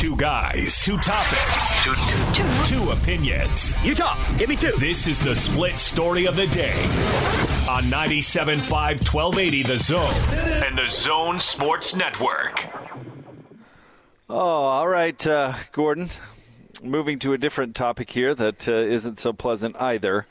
Two 0.00 0.16
guys, 0.16 0.82
two 0.82 0.96
topics, 0.96 1.84
two, 1.84 1.94
two, 1.94 2.42
two. 2.42 2.64
two 2.64 2.90
opinions. 2.90 3.76
You 3.84 3.94
talk. 3.94 4.18
Give 4.38 4.48
me 4.48 4.56
two. 4.56 4.72
This 4.78 5.06
is 5.06 5.18
the 5.18 5.34
split 5.34 5.78
story 5.78 6.24
of 6.26 6.36
the 6.36 6.46
day 6.46 6.72
on 7.68 7.82
97.5 7.84 8.62
1280 8.70 9.62
The 9.62 9.78
Zone 9.78 10.64
and 10.66 10.78
The 10.78 10.88
Zone 10.88 11.38
Sports 11.38 11.94
Network. 11.94 12.66
Oh, 14.30 14.38
all 14.38 14.88
right, 14.88 15.26
uh, 15.26 15.52
Gordon. 15.72 16.08
Moving 16.82 17.18
to 17.18 17.34
a 17.34 17.38
different 17.38 17.76
topic 17.76 18.08
here 18.08 18.34
that 18.34 18.66
uh, 18.66 19.06
not 19.06 19.18
so 19.18 19.34
pleasant 19.34 19.76
either. 19.78 20.26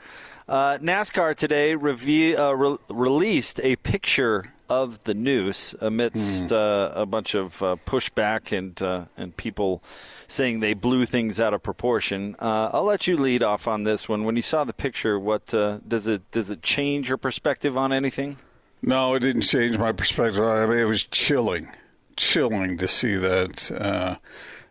Uh, 0.48 0.78
NASCAR 0.78 1.36
today 1.36 1.76
reve- 1.76 2.36
uh, 2.36 2.56
re- 2.56 2.76
released 2.88 3.60
a 3.62 3.76
picture 3.76 4.52
of 4.70 5.02
the 5.02 5.14
noose 5.14 5.74
amidst 5.80 6.46
mm. 6.46 6.52
uh, 6.52 6.92
a 6.94 7.04
bunch 7.04 7.34
of 7.34 7.60
uh, 7.62 7.76
pushback 7.84 8.56
and 8.56 8.80
uh, 8.80 9.04
and 9.16 9.36
people 9.36 9.82
saying 10.28 10.60
they 10.60 10.74
blew 10.74 11.04
things 11.04 11.40
out 11.40 11.52
of 11.52 11.62
proportion. 11.62 12.36
Uh, 12.38 12.70
I'll 12.72 12.84
let 12.84 13.06
you 13.06 13.16
lead 13.16 13.42
off 13.42 13.66
on 13.66 13.82
this 13.82 14.08
one. 14.08 14.24
When 14.24 14.36
you 14.36 14.42
saw 14.42 14.62
the 14.64 14.72
picture, 14.72 15.18
what 15.18 15.52
uh, 15.52 15.80
does 15.86 16.06
it 16.06 16.30
does 16.30 16.50
it 16.50 16.62
change 16.62 17.08
your 17.08 17.18
perspective 17.18 17.76
on 17.76 17.92
anything? 17.92 18.38
No, 18.80 19.14
it 19.14 19.20
didn't 19.20 19.42
change 19.42 19.76
my 19.76 19.92
perspective. 19.92 20.42
I 20.42 20.64
mean, 20.64 20.78
it 20.78 20.84
was 20.84 21.04
chilling, 21.04 21.68
chilling 22.16 22.78
to 22.78 22.88
see 22.88 23.16
that. 23.16 23.70
Uh, 23.72 24.16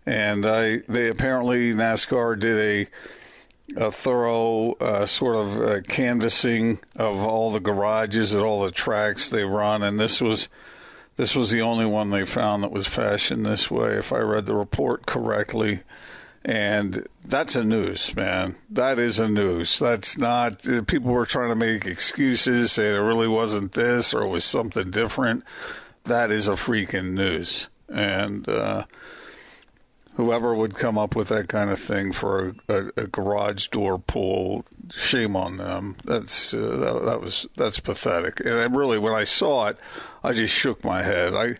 and 0.05 0.45
I, 0.45 0.77
they 0.88 1.09
apparently 1.09 1.73
NASCAR 1.73 2.40
did 2.40 2.57
a 2.57 2.90
a 3.76 3.91
thorough 3.91 4.73
uh, 4.73 5.05
sort 5.05 5.36
of 5.36 5.62
uh, 5.62 5.82
canvassing 5.82 6.80
of 6.96 7.18
all 7.18 7.52
the 7.52 7.60
garages 7.60 8.34
at 8.34 8.41
all 8.41 8.64
the 8.64 8.72
tracks 8.72 9.30
they 9.30 9.44
run, 9.44 9.84
and 9.84 10.00
this 10.00 10.22
was 10.22 10.50
this 11.16 11.36
was 11.36 11.52
the 11.52 11.62
only 11.62 11.86
one 11.86 12.10
they 12.10 12.26
found 12.26 12.63
that 12.63 12.72
was 12.72 12.88
fashioned 12.88 13.46
this 13.46 13.70
way, 13.70 13.96
if 13.96 14.13
I 14.13 14.20
read 14.20 14.46
the 14.46 14.55
report 14.55 15.05
correctly. 15.05 15.82
And 16.46 17.05
that's 17.26 17.55
a 17.55 17.63
noose, 17.66 18.16
man. 18.16 18.55
That 18.70 18.98
is 18.98 19.20
a 19.20 19.27
noose. 19.27 19.77
That's 19.77 20.18
not. 20.18 20.65
People 20.88 21.12
were 21.12 21.26
trying 21.26 21.49
to 21.49 21.55
make 21.55 21.86
excuses, 21.86 22.71
say 22.71 22.96
it 22.96 22.99
really 22.99 23.27
wasn't 23.27 23.74
this 23.74 24.13
or 24.13 24.24
it 24.24 24.30
was 24.30 24.46
something 24.46 24.91
different. 24.91 25.43
That 26.05 26.32
is 26.32 26.48
a 26.48 26.54
freaking 26.54 27.12
noose, 27.12 27.68
and. 27.90 28.48
Uh, 28.48 28.86
whoever 30.20 30.53
would 30.53 30.75
come 30.75 30.98
up 30.98 31.15
with 31.15 31.29
that 31.29 31.48
kind 31.48 31.70
of 31.70 31.79
thing 31.79 32.12
for 32.12 32.49
a, 32.67 32.73
a, 32.73 32.91
a 32.98 33.07
garage 33.07 33.70
door 33.70 33.98
pull, 33.98 34.65
shame 34.93 35.34
on 35.34 35.55
them. 35.55 35.95
That's 36.03 36.53
uh, 36.53 36.75
that, 36.75 37.05
that, 37.05 37.21
was 37.21 37.48
that's 37.55 37.79
pathetic. 37.79 38.41
And 38.45 38.75
really, 38.75 38.99
when 38.99 39.13
I 39.13 39.23
saw 39.23 39.67
it, 39.67 39.77
I 40.21 40.34
just 40.34 40.53
shook 40.53 40.84
my 40.84 41.03
head. 41.03 41.34
I 41.34 41.55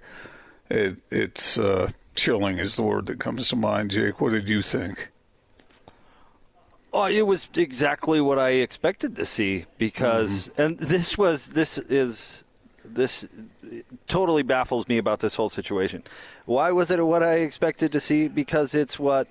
it 0.69 0.97
it's 1.09 1.57
uh, 1.57 1.91
chilling 2.15 2.57
is 2.57 2.75
the 2.75 2.83
word 2.83 3.05
that 3.05 3.19
comes 3.21 3.47
to 3.47 3.55
mind. 3.55 3.91
Jake, 3.91 4.19
what 4.19 4.31
did 4.31 4.49
you 4.49 4.61
think? 4.61 5.09
Oh, 6.91 7.05
it 7.05 7.25
was 7.25 7.47
exactly 7.55 8.19
what 8.19 8.39
I 8.39 8.49
expected 8.49 9.15
to 9.15 9.25
see 9.25 9.67
because, 9.77 10.49
mm-hmm. 10.49 10.61
and 10.61 10.80
this 10.80 11.17
was 11.17 11.47
this 11.47 11.77
is 11.77 12.43
this 12.94 13.28
totally 14.08 14.44
baffles 14.44 14.88
me 14.88 14.98
about 14.98 15.20
this 15.20 15.36
whole 15.36 15.50
situation. 15.50 16.04
Why 16.45 16.72
was 16.72 16.92
it 16.92 17.06
what 17.06 17.23
I 17.23 17.36
expected 17.36 17.92
to 17.92 18.00
see? 18.00 18.28
Because 18.28 18.73
it's 18.73 19.00
what 19.00 19.28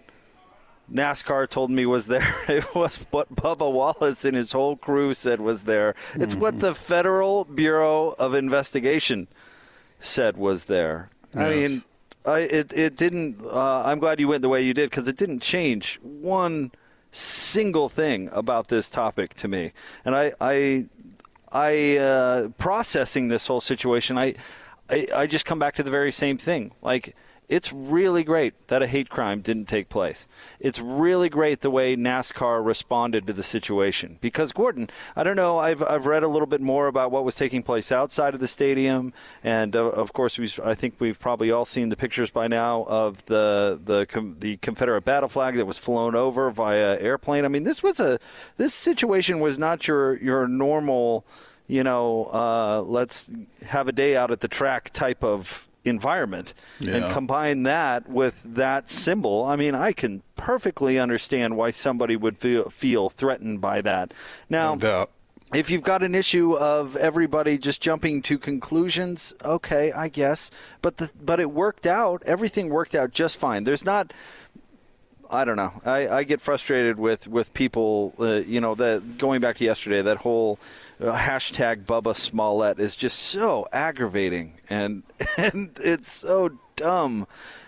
NASCAR 0.92 1.48
told 1.48 1.70
me 1.70 1.86
was 1.86 2.06
there. 2.06 2.34
It 2.48 2.74
was 2.74 2.96
what 3.10 3.34
Bubba 3.34 3.70
Wallace 3.70 4.24
and 4.24 4.36
his 4.36 4.52
whole 4.52 4.76
crew 4.76 5.14
said 5.14 5.40
was 5.40 5.64
there. 5.64 5.94
It's 6.14 6.34
mm-hmm. 6.34 6.40
what 6.40 6.60
the 6.60 6.74
Federal 6.74 7.44
Bureau 7.44 8.14
of 8.18 8.34
Investigation 8.34 9.28
said 10.00 10.36
was 10.36 10.64
there. 10.64 11.10
Yes. 11.34 11.42
I 11.44 11.50
mean, 11.50 11.82
I, 12.24 12.38
it 12.40 12.72
it 12.72 12.96
didn't. 12.96 13.44
Uh, 13.44 13.82
I'm 13.84 13.98
glad 13.98 14.20
you 14.20 14.28
went 14.28 14.42
the 14.42 14.48
way 14.48 14.62
you 14.62 14.74
did 14.74 14.90
because 14.90 15.08
it 15.08 15.16
didn't 15.16 15.40
change 15.40 15.98
one 16.02 16.70
single 17.10 17.88
thing 17.88 18.28
about 18.32 18.68
this 18.68 18.90
topic 18.90 19.34
to 19.34 19.48
me. 19.48 19.72
And 20.04 20.14
I 20.14 20.32
I 20.40 20.88
I 21.52 21.96
uh, 21.96 22.48
processing 22.58 23.28
this 23.28 23.46
whole 23.46 23.60
situation, 23.60 24.18
I, 24.18 24.34
I, 24.90 25.06
I 25.14 25.26
just 25.26 25.44
come 25.44 25.58
back 25.58 25.74
to 25.76 25.82
the 25.82 25.90
very 25.90 26.12
same 26.12 26.38
thing. 26.38 26.72
Like 26.82 27.14
it's 27.48 27.72
really 27.72 28.24
great 28.24 28.68
that 28.68 28.82
a 28.82 28.86
hate 28.86 29.08
crime 29.08 29.40
didn't 29.40 29.66
take 29.66 29.88
place. 29.88 30.28
It's 30.60 30.80
really 30.80 31.28
great 31.28 31.62
the 31.62 31.70
way 31.70 31.96
NASCAR 31.96 32.64
responded 32.64 33.26
to 33.26 33.32
the 33.32 33.42
situation. 33.42 34.18
Because 34.20 34.52
Gordon, 34.52 34.90
I 35.16 35.24
don't 35.24 35.36
know, 35.36 35.58
I've 35.58 35.82
I've 35.82 36.06
read 36.06 36.22
a 36.22 36.28
little 36.28 36.46
bit 36.46 36.60
more 36.60 36.86
about 36.86 37.10
what 37.10 37.24
was 37.24 37.36
taking 37.36 37.62
place 37.62 37.90
outside 37.90 38.34
of 38.34 38.40
the 38.40 38.48
stadium, 38.48 39.12
and 39.42 39.74
uh, 39.74 39.88
of 39.88 40.12
course, 40.12 40.38
we've, 40.38 40.60
I 40.62 40.74
think 40.74 40.96
we've 40.98 41.18
probably 41.18 41.50
all 41.50 41.64
seen 41.64 41.88
the 41.88 41.96
pictures 41.96 42.30
by 42.30 42.48
now 42.48 42.84
of 42.86 43.24
the 43.26 43.80
the 43.82 44.06
the 44.38 44.58
Confederate 44.58 45.04
battle 45.04 45.28
flag 45.28 45.54
that 45.54 45.66
was 45.66 45.78
flown 45.78 46.14
over 46.14 46.50
via 46.50 47.00
airplane. 47.00 47.44
I 47.44 47.48
mean, 47.48 47.64
this 47.64 47.82
was 47.82 47.98
a 47.98 48.18
this 48.56 48.74
situation 48.74 49.40
was 49.40 49.58
not 49.58 49.88
your 49.88 50.18
your 50.18 50.46
normal 50.46 51.24
you 51.70 51.84
know, 51.84 52.24
uh, 52.32 52.82
let's 52.86 53.30
have 53.66 53.88
a 53.88 53.92
day 53.92 54.16
out 54.16 54.30
at 54.30 54.40
the 54.40 54.48
track 54.48 54.90
type 54.94 55.22
of 55.22 55.67
environment 55.84 56.54
yeah. 56.80 56.96
and 56.96 57.12
combine 57.12 57.62
that 57.62 58.08
with 58.08 58.40
that 58.44 58.90
symbol. 58.90 59.44
I 59.44 59.56
mean, 59.56 59.74
I 59.74 59.92
can 59.92 60.22
perfectly 60.36 60.98
understand 60.98 61.56
why 61.56 61.70
somebody 61.70 62.16
would 62.16 62.38
feel, 62.38 62.68
feel 62.68 63.08
threatened 63.08 63.60
by 63.60 63.80
that. 63.82 64.12
Now, 64.48 64.74
no 64.74 65.08
if 65.54 65.70
you've 65.70 65.82
got 65.82 66.02
an 66.02 66.14
issue 66.14 66.56
of 66.56 66.96
everybody 66.96 67.56
just 67.56 67.80
jumping 67.80 68.22
to 68.22 68.38
conclusions, 68.38 69.32
okay, 69.44 69.92
I 69.92 70.08
guess, 70.08 70.50
but 70.82 70.98
the, 70.98 71.10
but 71.20 71.40
it 71.40 71.50
worked 71.50 71.86
out. 71.86 72.22
Everything 72.26 72.68
worked 72.68 72.94
out 72.94 73.12
just 73.12 73.38
fine. 73.38 73.64
There's 73.64 73.84
not 73.84 74.12
I 75.30 75.44
don't 75.44 75.56
know. 75.56 75.72
I, 75.84 76.08
I 76.08 76.24
get 76.24 76.40
frustrated 76.40 76.98
with 76.98 77.28
with 77.28 77.52
people. 77.52 78.14
Uh, 78.18 78.42
you 78.46 78.60
know, 78.60 78.74
that 78.76 79.18
going 79.18 79.40
back 79.40 79.56
to 79.56 79.64
yesterday, 79.64 80.00
that 80.02 80.18
whole 80.18 80.58
uh, 81.00 81.16
hashtag 81.16 81.84
Bubba 81.84 82.14
Smollett 82.14 82.78
is 82.78 82.96
just 82.96 83.18
so 83.18 83.66
aggravating, 83.72 84.54
and 84.68 85.02
and 85.36 85.70
it's 85.82 86.12
so 86.12 86.58
dumb. 86.76 87.26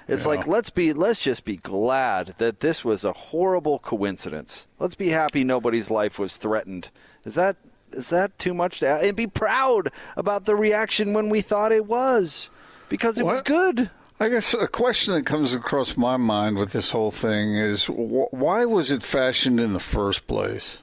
It's 0.09 0.25
yeah. 0.25 0.29
like 0.29 0.47
let's 0.47 0.71
be 0.71 0.93
let's 0.93 1.21
just 1.21 1.45
be 1.45 1.57
glad 1.57 2.35
that 2.39 2.61
this 2.61 2.85
was 2.85 3.05
a 3.05 3.13
horrible 3.13 3.79
coincidence. 3.79 4.67
Let's 4.79 4.95
be 4.95 5.09
happy 5.09 5.45
nobody's 5.45 5.91
life 5.91 6.19
was 6.19 6.37
threatened. 6.37 6.91
Is 7.25 7.35
that 7.35 7.57
is 7.93 8.11
that 8.11 8.39
too 8.39 8.55
much 8.55 8.81
to 8.81 8.89
and 8.89 9.17
be 9.17 9.27
proud 9.27 9.91
about 10.17 10.45
the 10.45 10.57
reaction 10.57 11.12
when 11.12 11.29
we 11.29 11.41
thought 11.41 11.73
it 11.73 11.87
was 11.87 12.51
because 12.89 13.19
it 13.19 13.25
what? 13.25 13.33
was 13.33 13.43
good. 13.43 13.91
I 14.19 14.29
guess 14.29 14.53
a 14.53 14.69
question 14.69 15.15
that 15.15 15.25
comes 15.25 15.55
across 15.55 15.97
my 15.97 16.19
mind 16.19 16.59
with 16.59 16.73
this 16.73 16.91
whole 16.91 17.11
thing 17.11 17.55
is 17.55 17.87
wh- 17.87 18.33
why 18.35 18.67
was 18.67 18.91
it 18.91 19.03
fashioned 19.03 19.59
in 19.59 19.73
the 19.73 19.79
first 19.81 20.27
place? 20.27 20.83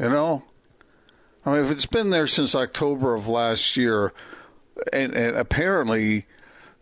You 0.00 0.08
know, 0.08 0.42
I 1.44 1.52
mean, 1.54 1.64
if 1.64 1.70
it's 1.70 1.86
been 1.86 2.10
there 2.10 2.26
since 2.26 2.54
October 2.54 3.14
of 3.14 3.28
last 3.28 3.76
year, 3.76 4.12
and, 4.92 5.14
and 5.14 5.36
apparently 5.36 6.26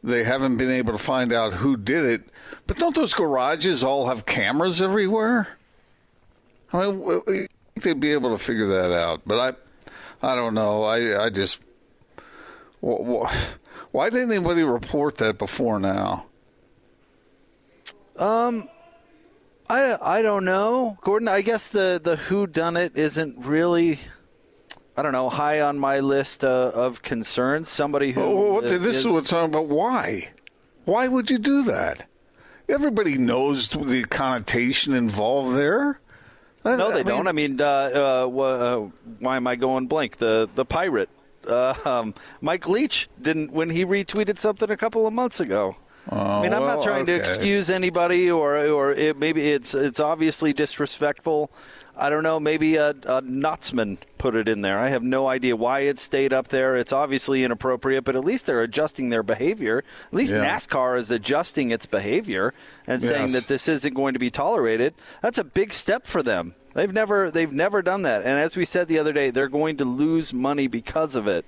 they 0.02 0.24
haven't 0.24 0.56
been 0.56 0.70
able 0.70 0.92
to 0.92 0.98
find 0.98 1.32
out 1.32 1.54
who 1.54 1.76
did 1.76 2.04
it, 2.04 2.22
but 2.66 2.78
don't 2.78 2.94
those 2.94 3.14
garages 3.14 3.84
all 3.84 4.08
have 4.08 4.26
cameras 4.26 4.82
everywhere? 4.82 5.48
I 6.72 6.90
mean, 6.90 7.48
they'd 7.76 8.00
be 8.00 8.12
able 8.12 8.30
to 8.30 8.42
figure 8.42 8.66
that 8.66 8.92
out, 8.92 9.22
but 9.26 9.56
I, 10.22 10.32
I 10.32 10.34
don't 10.34 10.54
know. 10.54 10.84
I, 10.84 11.26
I 11.26 11.30
just. 11.30 11.60
Why 12.80 14.10
didn't 14.10 14.30
anybody 14.30 14.62
report 14.62 15.16
that 15.18 15.38
before 15.38 15.78
now? 15.80 16.26
Um, 18.18 18.68
I 19.68 19.96
I 20.00 20.22
don't 20.22 20.44
know, 20.44 20.98
Gordon. 21.02 21.28
I 21.28 21.42
guess 21.42 21.68
the 21.68 22.00
the 22.02 22.16
who 22.16 22.46
done 22.46 22.76
it 22.76 22.96
isn't 22.96 23.44
really. 23.44 23.98
I 24.96 25.02
don't 25.02 25.12
know, 25.12 25.28
high 25.28 25.60
on 25.60 25.78
my 25.78 26.00
list 26.00 26.44
uh, 26.44 26.72
of 26.74 27.02
concerns. 27.02 27.68
Somebody 27.68 28.12
who. 28.12 28.22
Oh, 28.22 28.54
what, 28.54 28.64
this 28.64 28.72
is, 28.72 29.04
is 29.04 29.06
what 29.06 29.26
talking 29.26 29.50
about. 29.50 29.66
Why? 29.66 30.30
Why 30.84 31.08
would 31.08 31.30
you 31.30 31.38
do 31.38 31.64
that? 31.64 32.08
Everybody 32.68 33.18
knows 33.18 33.68
the 33.68 34.04
connotation 34.04 34.94
involved 34.94 35.56
there. 35.56 36.00
No, 36.64 36.90
they 36.90 37.00
I 37.00 37.04
mean, 37.04 37.06
don't. 37.06 37.28
I 37.28 37.32
mean, 37.32 37.60
uh, 37.60 37.64
uh, 37.64 38.28
uh, 38.28 38.90
why 39.20 39.36
am 39.36 39.46
I 39.46 39.56
going 39.56 39.86
blank? 39.86 40.16
The 40.16 40.48
the 40.52 40.64
pirate 40.64 41.10
uh, 41.46 41.74
um, 41.84 42.14
Mike 42.40 42.68
Leach 42.68 43.08
didn't 43.20 43.52
when 43.52 43.70
he 43.70 43.84
retweeted 43.84 44.38
something 44.38 44.70
a 44.70 44.76
couple 44.76 45.06
of 45.06 45.12
months 45.12 45.40
ago. 45.40 45.76
Oh, 46.10 46.16
I 46.18 46.42
mean, 46.42 46.54
I'm 46.54 46.62
well, 46.62 46.76
not 46.76 46.84
trying 46.84 47.02
okay. 47.02 47.16
to 47.16 47.20
excuse 47.20 47.68
anybody, 47.68 48.30
or 48.30 48.56
or 48.68 48.92
it, 48.92 49.18
maybe 49.18 49.50
it's 49.50 49.74
it's 49.74 49.98
obviously 49.98 50.52
disrespectful. 50.52 51.50
I 51.98 52.10
don't 52.10 52.22
know. 52.22 52.38
Maybe 52.38 52.76
a, 52.76 52.90
a 52.90 53.22
Knotsman 53.22 53.98
put 54.18 54.34
it 54.34 54.48
in 54.48 54.60
there. 54.60 54.78
I 54.78 54.88
have 54.88 55.02
no 55.02 55.26
idea 55.26 55.56
why 55.56 55.80
it 55.80 55.98
stayed 55.98 56.32
up 56.32 56.48
there. 56.48 56.76
It's 56.76 56.92
obviously 56.92 57.42
inappropriate, 57.42 58.04
but 58.04 58.16
at 58.16 58.24
least 58.24 58.46
they're 58.46 58.62
adjusting 58.62 59.08
their 59.08 59.22
behavior. 59.22 59.84
At 60.08 60.14
least 60.14 60.34
yeah. 60.34 60.44
NASCAR 60.44 60.98
is 60.98 61.10
adjusting 61.10 61.70
its 61.70 61.86
behavior 61.86 62.52
and 62.86 63.02
yes. 63.02 63.10
saying 63.10 63.32
that 63.32 63.48
this 63.48 63.66
isn't 63.68 63.94
going 63.94 64.12
to 64.12 64.18
be 64.18 64.30
tolerated. 64.30 64.94
That's 65.22 65.38
a 65.38 65.44
big 65.44 65.72
step 65.72 66.06
for 66.06 66.22
them. 66.22 66.54
They've 66.74 66.92
never 66.92 67.30
they've 67.30 67.52
never 67.52 67.80
done 67.80 68.02
that. 68.02 68.22
And 68.22 68.38
as 68.38 68.54
we 68.54 68.66
said 68.66 68.86
the 68.88 68.98
other 68.98 69.14
day, 69.14 69.30
they're 69.30 69.48
going 69.48 69.78
to 69.78 69.86
lose 69.86 70.34
money 70.34 70.66
because 70.66 71.14
of 71.14 71.26
it. 71.26 71.46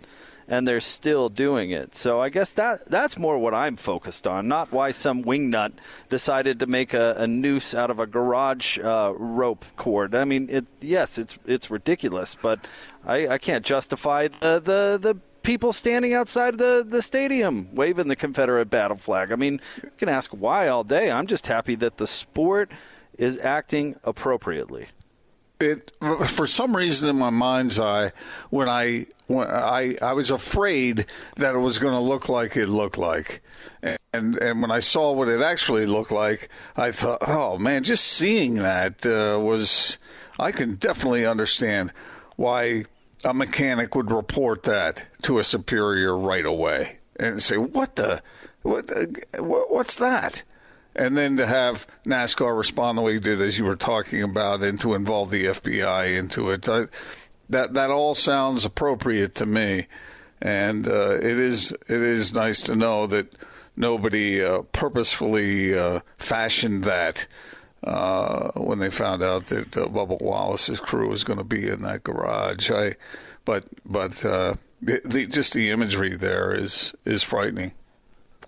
And 0.48 0.66
they're 0.66 0.80
still 0.80 1.28
doing 1.28 1.70
it. 1.70 1.94
So 1.94 2.20
I 2.20 2.30
guess 2.30 2.52
that 2.54 2.86
that's 2.86 3.18
more 3.18 3.38
what 3.38 3.54
I'm 3.54 3.76
focused 3.76 4.26
on, 4.26 4.48
not 4.48 4.72
why 4.72 4.92
some 4.92 5.22
wingnut 5.22 5.74
decided 6.08 6.58
to 6.60 6.66
make 6.66 6.94
a, 6.94 7.14
a 7.18 7.26
noose 7.26 7.74
out 7.74 7.90
of 7.90 7.98
a 7.98 8.06
garage 8.06 8.78
uh, 8.78 9.12
rope 9.14 9.64
cord. 9.76 10.14
I 10.14 10.24
mean, 10.24 10.48
it 10.50 10.66
yes, 10.80 11.18
it's 11.18 11.38
it's 11.46 11.70
ridiculous, 11.70 12.34
but 12.40 12.66
I, 13.04 13.28
I 13.28 13.38
can't 13.38 13.64
justify 13.64 14.28
the 14.28 14.58
the 14.58 14.98
the 15.00 15.20
people 15.42 15.72
standing 15.72 16.12
outside 16.12 16.58
the, 16.58 16.84
the 16.86 17.00
stadium 17.00 17.74
waving 17.74 18.08
the 18.08 18.16
Confederate 18.16 18.68
battle 18.68 18.98
flag. 18.98 19.32
I 19.32 19.36
mean, 19.36 19.60
you 19.82 19.90
can 19.96 20.08
ask 20.08 20.30
why 20.32 20.68
all 20.68 20.84
day. 20.84 21.10
I'm 21.10 21.26
just 21.26 21.46
happy 21.46 21.74
that 21.76 21.96
the 21.96 22.06
sport 22.06 22.70
is 23.16 23.38
acting 23.38 23.96
appropriately. 24.04 24.88
It 25.60 25.90
for 26.26 26.46
some 26.46 26.76
reason 26.76 27.08
in 27.08 27.16
my 27.16 27.30
mind's 27.30 27.80
eye 27.80 28.12
when 28.50 28.68
I 28.68 29.06
when 29.26 29.48
I 29.48 29.96
I 30.00 30.12
was 30.12 30.30
afraid 30.30 31.06
that 31.36 31.54
it 31.54 31.58
was 31.58 31.78
going 31.78 31.94
to 31.94 32.00
look 32.00 32.28
like 32.28 32.56
it 32.56 32.68
looked 32.68 32.98
like. 32.98 33.42
And 33.82 34.36
and 34.36 34.62
when 34.62 34.70
I 34.70 34.80
saw 34.80 35.12
what 35.12 35.28
it 35.28 35.40
actually 35.40 35.86
looked 35.86 36.12
like, 36.12 36.48
I 36.76 36.92
thought, 36.92 37.18
"Oh 37.26 37.58
man, 37.58 37.82
just 37.82 38.04
seeing 38.04 38.54
that 38.54 39.04
uh, 39.04 39.38
was 39.40 39.98
I 40.38 40.52
can 40.52 40.76
definitely 40.76 41.26
understand 41.26 41.92
why 42.36 42.84
a 43.24 43.34
mechanic 43.34 43.94
would 43.94 44.10
report 44.10 44.62
that 44.62 45.06
to 45.22 45.38
a 45.38 45.44
superior 45.44 46.16
right 46.16 46.46
away 46.46 46.98
and 47.18 47.42
say, 47.42 47.56
"What 47.56 47.96
the, 47.96 48.22
what, 48.62 48.90
what's 49.70 49.96
that?" 49.96 50.44
And 50.98 51.16
then 51.16 51.36
to 51.36 51.46
have 51.46 51.86
NASCAR 52.04 52.58
respond 52.58 52.98
the 52.98 53.02
way 53.02 53.14
he 53.14 53.20
did, 53.20 53.40
as 53.40 53.56
you 53.56 53.64
were 53.64 53.76
talking 53.76 54.20
about, 54.20 54.64
and 54.64 54.80
to 54.80 54.94
involve 54.94 55.30
the 55.30 55.46
FBI 55.46 56.18
into 56.18 56.50
it, 56.50 56.68
I, 56.68 56.86
that 57.48 57.74
that 57.74 57.90
all 57.90 58.16
sounds 58.16 58.64
appropriate 58.64 59.36
to 59.36 59.46
me, 59.46 59.86
and 60.42 60.88
uh, 60.88 61.12
it 61.12 61.38
is 61.38 61.70
it 61.70 62.00
is 62.00 62.34
nice 62.34 62.60
to 62.62 62.74
know 62.74 63.06
that 63.06 63.32
nobody 63.76 64.42
uh, 64.42 64.62
purposefully 64.72 65.78
uh, 65.78 66.00
fashioned 66.18 66.82
that 66.82 67.28
uh, 67.84 68.50
when 68.56 68.80
they 68.80 68.90
found 68.90 69.22
out 69.22 69.46
that 69.46 69.76
uh, 69.76 69.86
Bubba 69.86 70.20
Wallace's 70.20 70.80
crew 70.80 71.08
was 71.08 71.22
going 71.22 71.38
to 71.38 71.44
be 71.44 71.68
in 71.68 71.82
that 71.82 72.02
garage. 72.02 72.72
I, 72.72 72.96
but 73.44 73.66
but 73.86 74.24
uh, 74.24 74.54
the, 74.82 75.00
the, 75.04 75.26
just 75.26 75.54
the 75.54 75.70
imagery 75.70 76.16
there 76.16 76.52
is 76.52 76.92
is 77.04 77.22
frightening. 77.22 77.72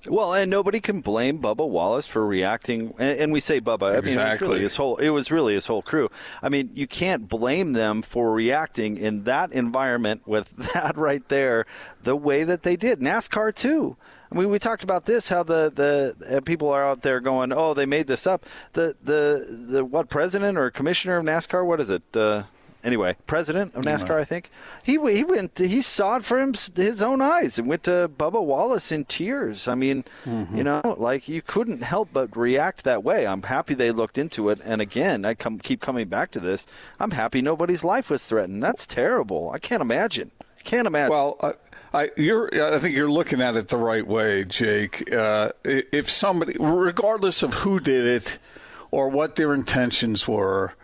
Well, 0.06 0.32
and 0.32 0.50
nobody 0.50 0.81
can 0.81 1.00
blame 1.00 1.38
Bubba 1.41 1.69
Wallace 1.69 2.06
for 2.06 2.26
reacting. 2.26 2.94
And, 2.99 3.19
and 3.19 3.32
we 3.32 3.41
say 3.41 3.61
Bubba, 3.61 3.99
I 3.99 4.00
mean, 4.00 4.19
it 4.19 4.41
was 4.41 4.41
really 4.41 4.61
his 4.61 4.76
whole. 4.76 4.97
It 4.97 5.11
was 5.11 5.31
really 5.31 5.55
his 5.55 5.67
whole 5.67 5.82
crew. 5.82 6.11
I 6.43 6.49
mean, 6.49 6.70
you 6.73 6.87
can't 6.87 7.29
blame 7.29 7.75
them 7.75 8.02
for 8.02 8.32
reacting 8.32 8.97
in 8.97 9.25
that 9.25 9.52
environment 9.52 10.26
with 10.26 10.49
that 10.75 10.97
right 10.97 11.26
there, 11.29 11.67
the 12.02 12.17
way 12.17 12.44
that 12.44 12.62
they 12.62 12.76
did. 12.76 13.00
NASCAR 13.00 13.55
too. 13.55 13.97
I 14.32 14.38
mean, 14.38 14.49
we 14.49 14.58
talked 14.58 14.85
about 14.85 15.06
this 15.06 15.29
how 15.29 15.43
the 15.43 15.73
the 15.75 16.37
uh, 16.37 16.41
people 16.41 16.70
are 16.70 16.85
out 16.85 17.03
there 17.03 17.20
going, 17.20 17.53
"Oh, 17.53 17.75
they 17.75 17.87
made 17.87 18.06
this 18.06 18.26
up." 18.26 18.46
The 18.75 18.94
the 19.03 19.46
the 19.73 19.85
what 19.85 20.08
president 20.08 20.56
or 20.56 20.70
commissioner 20.70 21.19
of 21.19 21.26
NASCAR? 21.26 21.67
What 21.67 21.81
is 21.81 21.91
it? 21.91 22.03
Uh, 22.14 22.44
anyway, 22.85 23.17
president 23.27 23.75
of 23.75 23.85
NASCAR, 23.85 24.19
I 24.19 24.25
think 24.25 24.50
he 24.82 24.93
he 24.93 25.25
went 25.25 25.59
he 25.59 25.82
saw 25.82 26.17
it 26.17 26.25
for 26.25 26.41
him, 26.41 26.55
his 26.75 27.03
own 27.03 27.21
eyes 27.21 27.59
and 27.59 27.69
went 27.69 27.85
to 27.85 28.11
Bubba 28.17 28.43
Wallace 28.43 28.93
in 28.93 29.05
tears. 29.05 29.69
I 29.69 29.75
mean, 29.75 30.05
mm-hmm. 30.25 30.56
you 30.56 30.65
know, 30.65 30.97
like 30.99 31.29
you 31.29 31.43
couldn't 31.43 31.82
help 31.82 32.11
but 32.12 32.37
react 32.37 32.85
that 32.85 33.05
way. 33.05 33.27
I'm 33.27 33.43
happy 33.43 33.75
they 33.75 33.91
looked 33.91 34.19
into 34.19 34.49
it, 34.49 34.61
and 34.65 34.81
again, 34.81 35.25
I 35.25 35.35
come 35.35 35.59
keep 35.59 35.81
coming 35.81 36.09
back 36.09 36.31
to 36.32 36.41
this. 36.41 36.67
I'm 36.99 37.12
happy 37.12 37.43
nobody's 37.43 37.85
life 37.85 38.11
was 38.11 38.25
threatened. 38.25 38.62
That's 38.62 38.87
terrible. 38.87 39.50
I 39.50 39.59
can't 39.59 39.82
imagine. 39.82 40.31
I 40.59 40.62
can't 40.62 40.87
imagine. 40.87 41.11
Well. 41.11 41.37
Uh- 41.41 41.53
I, 41.93 42.11
you're, 42.17 42.49
I 42.73 42.79
think 42.79 42.94
you're 42.94 43.11
looking 43.11 43.41
at 43.41 43.56
it 43.56 43.67
the 43.67 43.77
right 43.77 44.06
way, 44.06 44.44
Jake. 44.44 45.12
Uh, 45.12 45.50
if 45.65 46.09
somebody, 46.09 46.55
regardless 46.61 47.43
of 47.43 47.53
who 47.53 47.81
did 47.81 48.06
it 48.06 48.38
or 48.93 49.09
what 49.09 49.35
their 49.35 49.53
intentions 49.53 50.29
were, 50.29 50.75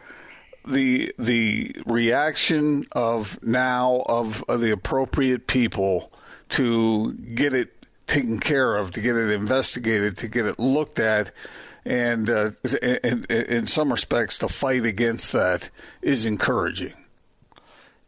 the 0.66 1.12
the 1.18 1.74
reaction 1.86 2.86
of 2.92 3.42
now 3.42 4.02
of, 4.06 4.44
of 4.48 4.60
the 4.60 4.70
appropriate 4.70 5.46
people 5.46 6.12
to 6.50 7.14
get 7.14 7.52
it 7.52 7.72
taken 8.06 8.38
care 8.38 8.76
of, 8.76 8.92
to 8.92 9.00
get 9.00 9.16
it 9.16 9.30
investigated, 9.30 10.16
to 10.18 10.28
get 10.28 10.46
it 10.46 10.58
looked 10.58 10.98
at, 10.98 11.32
and 11.84 12.30
uh, 12.30 12.50
in, 12.82 13.24
in 13.24 13.66
some 13.66 13.90
respects, 13.90 14.38
to 14.38 14.48
fight 14.48 14.84
against 14.84 15.32
that 15.32 15.70
is 16.02 16.26
encouraging. 16.26 17.05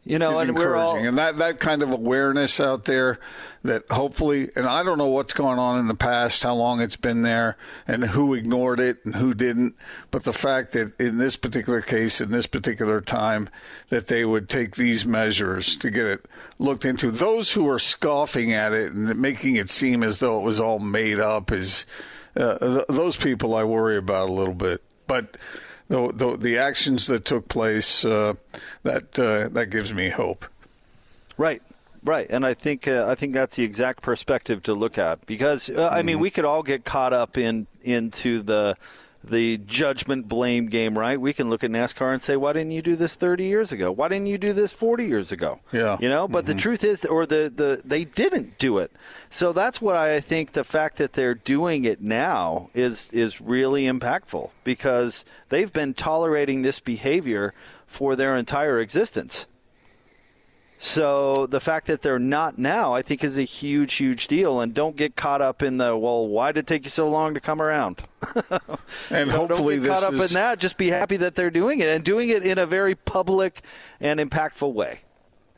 You 0.09 0.17
know, 0.17 0.39
and 0.39 0.57
we're 0.57 0.75
all 0.75 0.95
and 0.95 1.19
that 1.19 1.37
that 1.37 1.59
kind 1.59 1.83
of 1.83 1.91
awareness 1.91 2.59
out 2.59 2.85
there 2.85 3.19
that 3.61 3.83
hopefully, 3.91 4.49
and 4.55 4.65
I 4.65 4.81
don't 4.81 4.97
know 4.97 5.05
what's 5.05 5.33
going 5.33 5.59
on 5.59 5.77
in 5.77 5.87
the 5.87 5.93
past, 5.93 6.41
how 6.41 6.55
long 6.55 6.81
it's 6.81 6.95
been 6.95 7.21
there, 7.21 7.57
and 7.87 8.03
who 8.03 8.33
ignored 8.33 8.79
it 8.79 9.05
and 9.05 9.17
who 9.17 9.35
didn't. 9.35 9.75
But 10.09 10.23
the 10.23 10.33
fact 10.33 10.71
that 10.71 10.99
in 10.99 11.19
this 11.19 11.35
particular 11.35 11.81
case, 11.81 12.21
in 12.21 12.31
this 12.31 12.47
particular 12.47 13.01
time, 13.01 13.49
that 13.89 14.07
they 14.07 14.25
would 14.25 14.49
take 14.49 14.77
these 14.77 15.05
measures 15.05 15.75
to 15.75 15.91
get 15.91 16.07
it 16.07 16.25
looked 16.57 16.85
into. 16.85 17.11
Those 17.11 17.51
who 17.51 17.69
are 17.69 17.77
scoffing 17.77 18.51
at 18.51 18.73
it 18.73 18.93
and 18.93 19.15
making 19.19 19.57
it 19.57 19.69
seem 19.69 20.01
as 20.01 20.17
though 20.17 20.39
it 20.39 20.43
was 20.43 20.59
all 20.59 20.79
made 20.79 21.19
up 21.19 21.51
is 21.51 21.85
uh, 22.35 22.57
th- 22.57 22.85
those 22.89 23.15
people 23.15 23.53
I 23.53 23.63
worry 23.63 23.97
about 23.97 24.29
a 24.29 24.33
little 24.33 24.55
bit. 24.55 24.81
But 25.05 25.37
the, 25.89 26.11
the, 26.13 26.37
the 26.37 26.57
actions 26.57 27.07
that 27.07 27.25
took 27.25 27.47
place, 27.49 28.05
uh, 28.05 28.35
that 28.83 29.19
uh, 29.19 29.49
that 29.49 29.69
gives 29.69 29.93
me 29.93 30.09
hope. 30.09 30.45
Right. 31.37 31.61
Right, 32.01 32.27
and 32.29 32.45
I 32.45 32.53
think 32.53 32.87
uh, 32.87 33.07
I 33.09 33.15
think 33.15 33.33
that's 33.33 33.57
the 33.57 33.63
exact 33.63 34.01
perspective 34.03 34.63
to 34.63 34.73
look 34.73 34.97
at 34.97 35.25
because 35.25 35.69
uh, 35.69 35.89
I 35.91 36.01
mean 36.01 36.15
mm-hmm. 36.15 36.21
we 36.21 36.29
could 36.29 36.45
all 36.45 36.63
get 36.63 36.85
caught 36.85 37.11
up 37.11 37.37
in 37.37 37.67
into 37.81 38.41
the 38.41 38.77
the 39.23 39.57
judgment 39.57 40.27
blame 40.27 40.67
game, 40.67 40.97
right? 40.97 41.19
We 41.19 41.33
can 41.33 41.49
look 41.49 41.63
at 41.63 41.69
NASCAR 41.69 42.13
and 42.13 42.21
say, 42.21 42.37
why 42.37 42.53
didn't 42.53 42.71
you 42.71 42.81
do 42.81 42.95
this 42.95 43.15
30 43.15 43.45
years 43.45 43.71
ago? 43.71 43.91
Why 43.91 44.07
didn't 44.07 44.27
you 44.27 44.37
do 44.37 44.53
this 44.53 44.71
40 44.71 45.05
years 45.05 45.31
ago? 45.31 45.59
Yeah. 45.71 45.97
You 45.99 46.09
know, 46.09 46.27
but 46.27 46.45
mm-hmm. 46.45 46.55
the 46.55 46.61
truth 46.61 46.83
is, 46.83 47.05
or 47.05 47.25
the, 47.25 47.51
the, 47.53 47.81
they 47.83 48.05
didn't 48.05 48.57
do 48.57 48.77
it. 48.77 48.91
So 49.29 49.51
that's 49.51 49.81
what 49.81 49.95
I 49.95 50.19
think 50.19 50.53
the 50.53 50.63
fact 50.63 50.97
that 50.97 51.13
they're 51.13 51.35
doing 51.35 51.83
it 51.83 52.01
now 52.01 52.69
is, 52.73 53.11
is 53.11 53.41
really 53.41 53.83
impactful 53.83 54.49
because 54.63 55.25
they've 55.49 55.71
been 55.71 55.93
tolerating 55.93 56.61
this 56.61 56.79
behavior 56.79 57.53
for 57.87 58.15
their 58.15 58.37
entire 58.37 58.79
existence. 58.79 59.47
So 60.81 61.45
the 61.45 61.59
fact 61.59 61.87
that 61.87 62.01
they're 62.01 62.17
not 62.17 62.57
now, 62.57 62.93
I 62.93 63.01
think, 63.01 63.21
is 63.21 63.37
a 63.37 63.43
huge, 63.43 63.95
huge 63.95 64.29
deal. 64.29 64.61
And 64.61 64.73
don't 64.73 64.95
get 64.95 65.17
caught 65.17 65.41
up 65.41 65.61
in 65.61 65.77
the 65.77 65.97
well. 65.97 66.25
Why 66.25 66.53
did 66.53 66.61
it 66.61 66.67
take 66.67 66.85
you 66.85 66.89
so 66.89 67.09
long 67.09 67.33
to 67.33 67.41
come 67.41 67.61
around? 67.61 68.01
and 69.11 69.29
hopefully, 69.29 69.75
don't 69.75 69.83
get 69.83 69.91
caught 69.91 70.03
up 70.03 70.13
is... 70.13 70.31
in 70.31 70.35
that. 70.35 70.57
Just 70.57 70.77
be 70.77 70.87
happy 70.87 71.17
that 71.17 71.35
they're 71.35 71.51
doing 71.51 71.79
it 71.79 71.89
and 71.89 72.05
doing 72.05 72.29
it 72.29 72.43
in 72.43 72.57
a 72.57 72.65
very 72.65 72.95
public 72.95 73.61
and 73.99 74.21
impactful 74.21 74.71
way. 74.73 75.01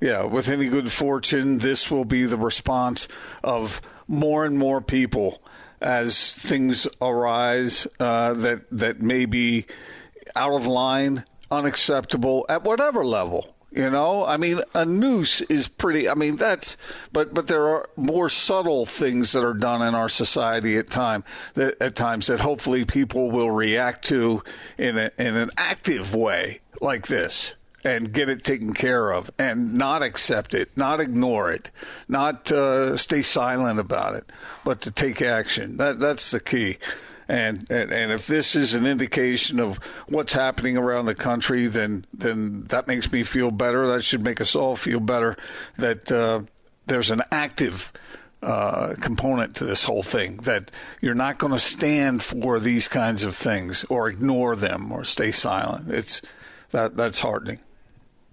Yeah, 0.01 0.23
with 0.23 0.49
any 0.49 0.67
good 0.67 0.91
fortune, 0.91 1.59
this 1.59 1.91
will 1.91 2.05
be 2.05 2.25
the 2.25 2.37
response 2.37 3.07
of 3.43 3.79
more 4.07 4.43
and 4.43 4.57
more 4.57 4.81
people 4.81 5.43
as 5.79 6.33
things 6.33 6.87
arise 6.99 7.85
uh, 7.99 8.33
that 8.33 8.65
that 8.71 9.03
may 9.03 9.25
be 9.25 9.67
out 10.35 10.53
of 10.53 10.65
line, 10.65 11.25
unacceptable 11.51 12.43
at 12.49 12.63
whatever 12.63 13.05
level. 13.05 13.55
You 13.71 13.89
know, 13.89 14.25
I 14.25 14.35
mean, 14.35 14.59
a 14.75 14.85
noose 14.85 15.39
is 15.41 15.69
pretty. 15.69 16.09
I 16.09 16.13
mean, 16.13 16.35
that's 16.35 16.75
but 17.13 17.33
but 17.33 17.47
there 17.47 17.65
are 17.69 17.89
more 17.95 18.27
subtle 18.27 18.85
things 18.85 19.31
that 19.31 19.45
are 19.45 19.53
done 19.53 19.81
in 19.81 19.95
our 19.95 20.09
society 20.09 20.75
at 20.75 20.89
time 20.89 21.23
that 21.53 21.81
at 21.81 21.95
times 21.95 22.27
that 22.27 22.41
hopefully 22.41 22.83
people 22.83 23.31
will 23.31 23.49
react 23.49 24.03
to 24.05 24.43
in 24.77 24.97
a, 24.97 25.11
in 25.17 25.37
an 25.37 25.51
active 25.57 26.13
way 26.13 26.59
like 26.81 27.07
this 27.07 27.55
and 27.85 28.11
get 28.11 28.27
it 28.27 28.43
taken 28.43 28.73
care 28.73 29.11
of 29.11 29.31
and 29.39 29.75
not 29.75 30.03
accept 30.03 30.53
it, 30.53 30.69
not 30.75 30.99
ignore 30.99 31.51
it, 31.51 31.71
not 32.09 32.51
uh, 32.51 32.97
stay 32.97 33.21
silent 33.21 33.79
about 33.79 34.15
it, 34.15 34.29
but 34.65 34.81
to 34.81 34.91
take 34.91 35.21
action. 35.21 35.77
That 35.77 35.97
that's 35.97 36.31
the 36.31 36.41
key. 36.41 36.77
And, 37.31 37.65
and, 37.69 37.93
and 37.93 38.11
if 38.11 38.27
this 38.27 38.57
is 38.57 38.73
an 38.73 38.85
indication 38.85 39.61
of 39.61 39.77
what's 40.09 40.33
happening 40.33 40.75
around 40.75 41.05
the 41.05 41.15
country, 41.15 41.67
then 41.67 42.05
then 42.13 42.63
that 42.63 42.87
makes 42.87 43.09
me 43.09 43.23
feel 43.23 43.51
better. 43.51 43.87
That 43.87 44.03
should 44.03 44.21
make 44.21 44.41
us 44.41 44.53
all 44.53 44.75
feel 44.75 44.99
better. 44.99 45.37
That 45.77 46.11
uh, 46.11 46.41
there's 46.87 47.09
an 47.09 47.21
active 47.31 47.93
uh, 48.43 48.95
component 48.99 49.55
to 49.55 49.63
this 49.63 49.83
whole 49.85 50.03
thing. 50.03 50.37
That 50.37 50.71
you're 50.99 51.15
not 51.15 51.37
going 51.37 51.53
to 51.53 51.59
stand 51.59 52.21
for 52.21 52.59
these 52.59 52.89
kinds 52.89 53.23
of 53.23 53.33
things 53.33 53.85
or 53.85 54.09
ignore 54.09 54.57
them 54.57 54.91
or 54.91 55.05
stay 55.05 55.31
silent. 55.31 55.89
It's 55.89 56.21
that 56.71 56.97
that's 56.97 57.19
heartening. 57.19 57.61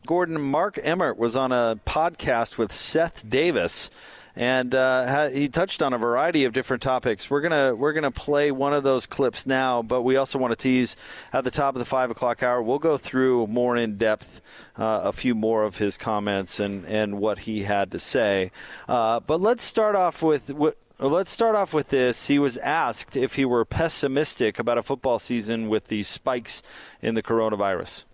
Gordon 0.09 0.40
Mark 0.40 0.76
Emmert 0.83 1.19
was 1.19 1.37
on 1.37 1.52
a 1.52 1.78
podcast 1.87 2.59
with 2.59 2.73
Seth 2.73 3.31
Davis 3.31 3.90
and 4.38 4.73
uh, 4.73 5.30
he 5.30 5.49
touched 5.49 5.83
on 5.83 5.92
a 5.92 5.99
variety 5.99 6.45
of 6.45 6.52
different 6.52 6.80
topics. 6.80 7.28
We're 7.28 7.40
gonna 7.40 7.75
we're 7.75 7.92
gonna 7.92 8.12
play 8.12 8.52
one 8.52 8.73
of 8.73 8.85
those 8.85 9.04
clips 9.04 9.47
now, 9.47 9.83
but 9.83 10.02
we 10.02 10.16
also 10.16 10.38
want 10.38 10.52
to 10.52 10.57
tease 10.57 10.95
at 11.33 11.42
the 11.42 11.50
top 11.50 11.75
of 11.75 11.80
the 11.80 11.85
five 11.85 12.12
o'clock 12.12 12.45
hour. 12.45 12.62
We'll 12.62 12.78
go 12.78 12.97
through 12.97 13.49
more 13.49 13.76
in 13.76 13.97
depth 13.97 14.40
uh, 14.76 15.00
a 15.02 15.12
few 15.12 15.35
more 15.35 15.64
of 15.64 15.78
his 15.78 15.99
comments 15.99 16.61
and 16.61 16.87
and 16.87 17.18
what 17.18 17.40
he 17.40 17.64
had 17.64 17.90
to 17.90 17.99
say. 17.99 18.52
Uh, 18.88 19.18
but 19.18 19.40
let's 19.40 19.64
start 19.64 19.97
off 19.97 20.23
with 20.23 20.52
what 20.52 20.76
let's 21.00 21.33
start 21.33 21.57
off 21.57 21.75
with 21.75 21.88
this. 21.88 22.28
He 22.28 22.38
was 22.38 22.57
asked 22.59 23.16
if 23.16 23.35
he 23.35 23.45
were 23.45 23.64
pessimistic 23.64 24.61
about 24.61 24.78
a 24.78 24.85
football 24.85 25.18
season 25.18 25.68
with 25.68 25.88
the 25.88 26.04
spikes 26.04 26.62
in 27.02 27.16
the 27.16 27.25
coronavirus. 27.25 28.04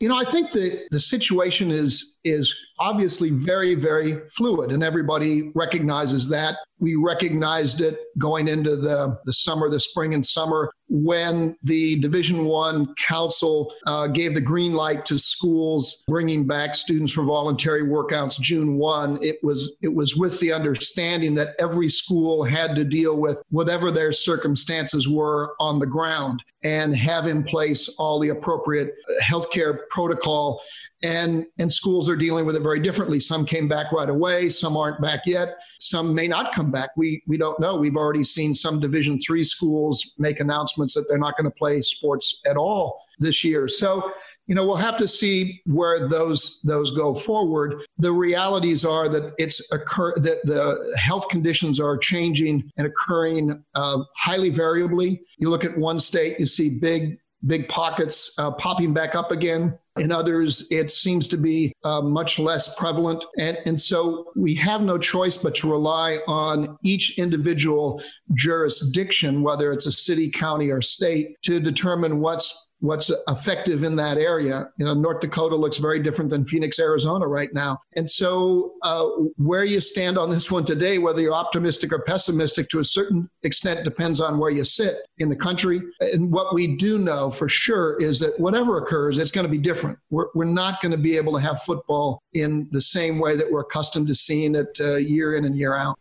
You 0.00 0.08
know, 0.08 0.16
I 0.16 0.24
think 0.24 0.52
the 0.52 0.86
the 0.90 1.00
situation 1.00 1.70
is 1.70 2.13
is 2.24 2.54
obviously 2.78 3.30
very 3.30 3.74
very 3.74 4.26
fluid, 4.28 4.72
and 4.72 4.82
everybody 4.82 5.50
recognizes 5.54 6.28
that. 6.30 6.56
We 6.78 6.96
recognized 6.96 7.80
it 7.80 7.98
going 8.18 8.48
into 8.48 8.76
the 8.76 9.18
the 9.24 9.32
summer, 9.32 9.68
the 9.68 9.80
spring 9.80 10.14
and 10.14 10.24
summer 10.24 10.70
when 10.88 11.56
the 11.62 11.98
division 12.00 12.44
one 12.44 12.94
council 12.94 13.72
uh, 13.86 14.06
gave 14.06 14.34
the 14.34 14.40
green 14.40 14.74
light 14.74 15.06
to 15.06 15.18
schools 15.18 16.04
bringing 16.06 16.46
back 16.46 16.74
students 16.74 17.12
for 17.12 17.24
voluntary 17.24 17.82
workouts 17.82 18.38
june 18.40 18.76
1 18.76 19.18
it 19.22 19.36
was 19.42 19.76
it 19.82 19.92
was 19.92 20.16
with 20.16 20.38
the 20.40 20.52
understanding 20.52 21.34
that 21.34 21.54
every 21.58 21.88
school 21.88 22.44
had 22.44 22.74
to 22.76 22.84
deal 22.84 23.16
with 23.16 23.42
whatever 23.50 23.90
their 23.90 24.12
circumstances 24.12 25.08
were 25.08 25.54
on 25.58 25.78
the 25.78 25.86
ground 25.86 26.42
and 26.62 26.96
have 26.96 27.26
in 27.26 27.42
place 27.42 27.88
all 27.98 28.18
the 28.18 28.28
appropriate 28.28 28.88
uh, 28.88 29.24
healthcare 29.24 29.80
protocol 29.90 30.62
and 31.04 31.46
and 31.58 31.72
schools 31.72 32.08
are 32.08 32.16
dealing 32.16 32.46
with 32.46 32.56
it 32.56 32.62
very 32.62 32.80
differently. 32.80 33.20
Some 33.20 33.46
came 33.46 33.68
back 33.68 33.92
right 33.92 34.08
away 34.08 34.48
some 34.48 34.76
aren't 34.76 35.00
back 35.00 35.20
yet 35.26 35.56
some 35.84 36.14
may 36.14 36.26
not 36.26 36.54
come 36.54 36.70
back. 36.70 36.90
We 36.96 37.22
we 37.26 37.36
don't 37.36 37.60
know. 37.60 37.76
We've 37.76 37.96
already 37.96 38.24
seen 38.24 38.54
some 38.54 38.80
division 38.80 39.18
3 39.20 39.44
schools 39.44 40.14
make 40.18 40.40
announcements 40.40 40.94
that 40.94 41.06
they're 41.08 41.18
not 41.18 41.36
going 41.36 41.44
to 41.44 41.56
play 41.56 41.80
sports 41.82 42.40
at 42.46 42.56
all 42.56 43.00
this 43.18 43.44
year. 43.44 43.68
So 43.68 44.12
you 44.46 44.54
know 44.54 44.66
we'll 44.66 44.76
have 44.76 44.98
to 44.98 45.08
see 45.08 45.60
where 45.66 46.08
those 46.08 46.60
those 46.62 46.96
go 46.96 47.14
forward. 47.14 47.84
The 47.98 48.12
realities 48.12 48.84
are 48.84 49.08
that 49.10 49.34
it's 49.38 49.60
occur 49.72 50.14
that 50.16 50.44
the 50.44 50.98
health 50.98 51.28
conditions 51.28 51.80
are 51.80 51.96
changing 51.98 52.70
and 52.76 52.86
occurring 52.86 53.62
uh, 53.74 54.02
highly 54.16 54.50
variably. 54.50 55.22
You 55.38 55.50
look 55.50 55.64
at 55.64 55.76
one 55.76 55.98
state 55.98 56.40
you 56.40 56.46
see 56.46 56.78
big 56.78 57.18
big 57.46 57.68
pockets 57.68 58.34
uh, 58.38 58.50
popping 58.52 58.94
back 58.94 59.14
up 59.14 59.30
again 59.30 59.78
in 59.98 60.10
others, 60.10 60.66
it 60.70 60.90
seems 60.90 61.28
to 61.28 61.36
be 61.36 61.72
uh, 61.84 62.00
much 62.00 62.38
less 62.38 62.74
prevalent. 62.74 63.24
And, 63.38 63.58
and 63.64 63.80
so 63.80 64.32
we 64.34 64.54
have 64.56 64.82
no 64.82 64.98
choice 64.98 65.36
but 65.36 65.54
to 65.56 65.70
rely 65.70 66.18
on 66.26 66.76
each 66.82 67.18
individual 67.18 68.02
jurisdiction, 68.34 69.42
whether 69.42 69.72
it's 69.72 69.86
a 69.86 69.92
city, 69.92 70.30
county, 70.30 70.70
or 70.70 70.80
state, 70.80 71.40
to 71.42 71.60
determine 71.60 72.20
what's 72.20 72.72
what's 72.80 73.10
effective 73.28 73.82
in 73.82 73.96
that 73.96 74.18
area. 74.18 74.68
You 74.76 74.84
know, 74.84 74.94
North 74.94 75.20
Dakota 75.20 75.56
looks 75.56 75.78
very 75.78 76.02
different 76.02 76.30
than 76.30 76.44
Phoenix, 76.44 76.78
Arizona 76.78 77.26
right 77.26 77.48
now. 77.52 77.78
And 77.96 78.08
so, 78.08 78.74
uh, 78.82 79.04
where 79.36 79.64
you 79.64 79.80
stand 79.80 80.18
on 80.18 80.30
this 80.30 80.50
one 80.50 80.64
today, 80.64 80.98
whether 80.98 81.20
you're 81.20 81.34
optimistic 81.34 81.92
or 81.92 82.00
pessimistic 82.00 82.68
to 82.70 82.80
a 82.80 82.84
certain 82.84 83.28
extent, 83.42 83.84
depends 83.84 84.20
on 84.20 84.38
where 84.38 84.50
you 84.50 84.64
sit 84.64 84.98
in 85.18 85.28
the 85.28 85.36
country. 85.36 85.80
And 86.00 86.30
what 86.30 86.54
we 86.54 86.76
do 86.76 86.98
know 86.98 87.30
for 87.30 87.48
sure 87.48 87.96
is 88.00 88.20
that 88.20 88.38
whatever 88.38 88.78
occurs, 88.78 89.18
it's 89.18 89.30
going 89.30 89.46
to 89.46 89.50
be 89.50 89.58
different. 89.58 89.98
We're, 90.10 90.26
we're 90.34 90.44
not 90.44 90.82
going 90.82 90.92
to 90.92 90.98
be 90.98 91.16
able 91.16 91.32
to 91.34 91.40
have 91.40 91.62
football 91.62 92.22
in 92.34 92.68
the 92.70 92.80
same 92.80 93.18
way 93.18 93.36
that 93.36 93.50
we're 93.50 93.60
accustomed 93.60 94.08
to 94.08 94.14
seeing 94.14 94.54
it 94.54 94.78
uh, 94.80 94.96
year 94.96 95.36
in 95.36 95.44
and 95.44 95.56
year 95.56 95.74
out. 95.74 95.98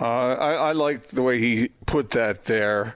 Uh, 0.00 0.34
I, 0.34 0.52
I 0.52 0.72
like 0.72 1.06
the 1.08 1.22
way 1.22 1.40
he 1.40 1.70
put 1.86 2.10
that 2.10 2.44
there. 2.44 2.94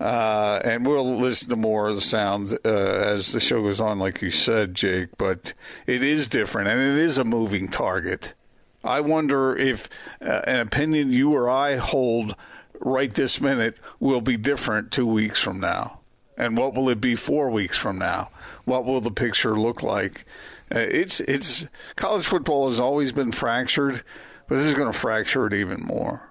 Uh, 0.00 0.60
and 0.64 0.84
we'll 0.84 1.16
listen 1.16 1.48
to 1.48 1.56
more 1.56 1.88
of 1.88 1.94
the 1.94 2.00
sounds 2.00 2.52
uh, 2.52 2.58
as 2.64 3.32
the 3.32 3.40
show 3.40 3.62
goes 3.62 3.80
on, 3.80 3.98
like 3.98 4.20
you 4.22 4.30
said, 4.30 4.74
Jake. 4.74 5.10
But 5.16 5.52
it 5.86 6.02
is 6.02 6.26
different, 6.26 6.68
and 6.68 6.80
it 6.80 6.98
is 7.02 7.16
a 7.16 7.24
moving 7.24 7.68
target. 7.68 8.34
I 8.82 9.00
wonder 9.00 9.56
if 9.56 9.88
uh, 10.20 10.42
an 10.46 10.60
opinion 10.60 11.12
you 11.12 11.32
or 11.32 11.48
I 11.48 11.76
hold 11.76 12.36
right 12.80 13.12
this 13.14 13.40
minute 13.40 13.76
will 14.00 14.20
be 14.20 14.36
different 14.36 14.90
two 14.90 15.06
weeks 15.06 15.40
from 15.40 15.60
now, 15.60 16.00
and 16.36 16.58
what 16.58 16.74
will 16.74 16.88
it 16.88 17.00
be 17.00 17.14
four 17.14 17.48
weeks 17.50 17.78
from 17.78 17.98
now? 17.98 18.30
What 18.64 18.84
will 18.84 19.00
the 19.00 19.10
picture 19.10 19.58
look 19.58 19.82
like? 19.82 20.24
Uh, 20.74 20.80
it's 20.80 21.20
it's 21.20 21.66
college 21.96 22.26
football 22.26 22.66
has 22.66 22.80
always 22.80 23.12
been 23.12 23.32
fractured, 23.32 24.02
but 24.48 24.56
this 24.56 24.66
is 24.66 24.74
going 24.74 24.92
to 24.92 24.98
fracture 24.98 25.46
it 25.46 25.54
even 25.54 25.80
more. 25.80 26.28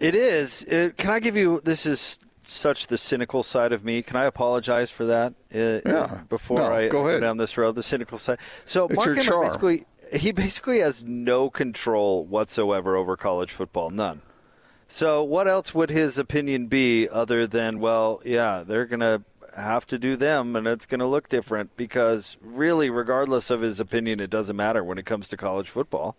It 0.00 0.14
is. 0.14 0.62
It, 0.64 0.96
can 0.96 1.10
I 1.10 1.20
give 1.20 1.36
you? 1.36 1.60
This 1.64 1.84
is 1.84 2.20
such 2.48 2.86
the 2.86 2.98
cynical 2.98 3.42
side 3.42 3.72
of 3.72 3.84
me. 3.84 4.02
Can 4.02 4.16
I 4.16 4.24
apologize 4.24 4.90
for 4.90 5.04
that? 5.06 5.34
Uh, 5.54 5.80
yeah. 5.84 6.20
Before 6.28 6.58
no, 6.58 6.72
I 6.72 6.88
go, 6.88 7.04
go 7.04 7.20
down 7.20 7.36
this 7.36 7.56
road, 7.56 7.74
the 7.74 7.82
cynical 7.82 8.18
side. 8.18 8.38
So 8.64 8.86
it's 8.86 8.96
Mark 8.96 9.18
Emmert 9.18 9.42
basically 9.42 9.84
he 10.12 10.32
basically 10.32 10.78
has 10.78 11.04
no 11.04 11.50
control 11.50 12.24
whatsoever 12.24 12.96
over 12.96 13.16
college 13.16 13.52
football, 13.52 13.90
none. 13.90 14.22
So 14.86 15.22
what 15.22 15.46
else 15.46 15.74
would 15.74 15.90
his 15.90 16.18
opinion 16.18 16.66
be 16.66 17.08
other 17.08 17.46
than 17.46 17.78
well, 17.78 18.22
yeah, 18.24 18.64
they're 18.66 18.86
gonna 18.86 19.22
have 19.56 19.86
to 19.88 19.98
do 19.98 20.16
them 20.16 20.56
and 20.56 20.66
it's 20.66 20.86
going 20.86 21.00
to 21.00 21.06
look 21.06 21.28
different 21.28 21.76
because 21.76 22.36
really 22.40 22.90
regardless 22.90 23.50
of 23.50 23.60
his 23.60 23.80
opinion 23.80 24.20
it 24.20 24.30
doesn't 24.30 24.56
matter 24.56 24.84
when 24.84 24.98
it 24.98 25.06
comes 25.06 25.28
to 25.28 25.36
college 25.36 25.68
football 25.68 26.16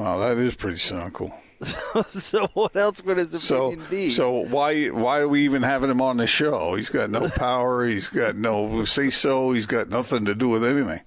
wow 0.00 0.18
that 0.18 0.38
is 0.38 0.56
pretty 0.56 0.78
cynical 0.78 1.32
so 2.08 2.46
what 2.54 2.74
else 2.74 3.04
would 3.04 3.18
his 3.18 3.34
opinion 3.34 3.80
so, 3.80 3.90
be? 3.90 4.08
So 4.08 4.32
why 4.46 4.86
why 4.86 5.18
are 5.20 5.28
we 5.28 5.44
even 5.44 5.62
having 5.62 5.90
him 5.90 6.00
on 6.00 6.16
the 6.16 6.26
show? 6.26 6.74
He's 6.74 6.88
got 6.88 7.10
no 7.10 7.28
power. 7.36 7.86
he's 7.86 8.08
got 8.08 8.34
no 8.34 8.86
say 8.86 9.10
so. 9.10 9.52
He's 9.52 9.66
got 9.66 9.90
nothing 9.90 10.24
to 10.24 10.34
do 10.34 10.48
with 10.48 10.64
anything. 10.64 11.00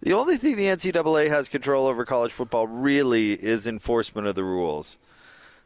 The 0.00 0.12
only 0.12 0.36
thing 0.36 0.56
the 0.56 0.66
NCAA 0.66 1.28
has 1.28 1.48
control 1.48 1.86
over 1.86 2.04
college 2.04 2.30
football 2.30 2.68
really 2.68 3.32
is 3.32 3.66
enforcement 3.66 4.28
of 4.28 4.36
the 4.36 4.44
rules. 4.44 4.96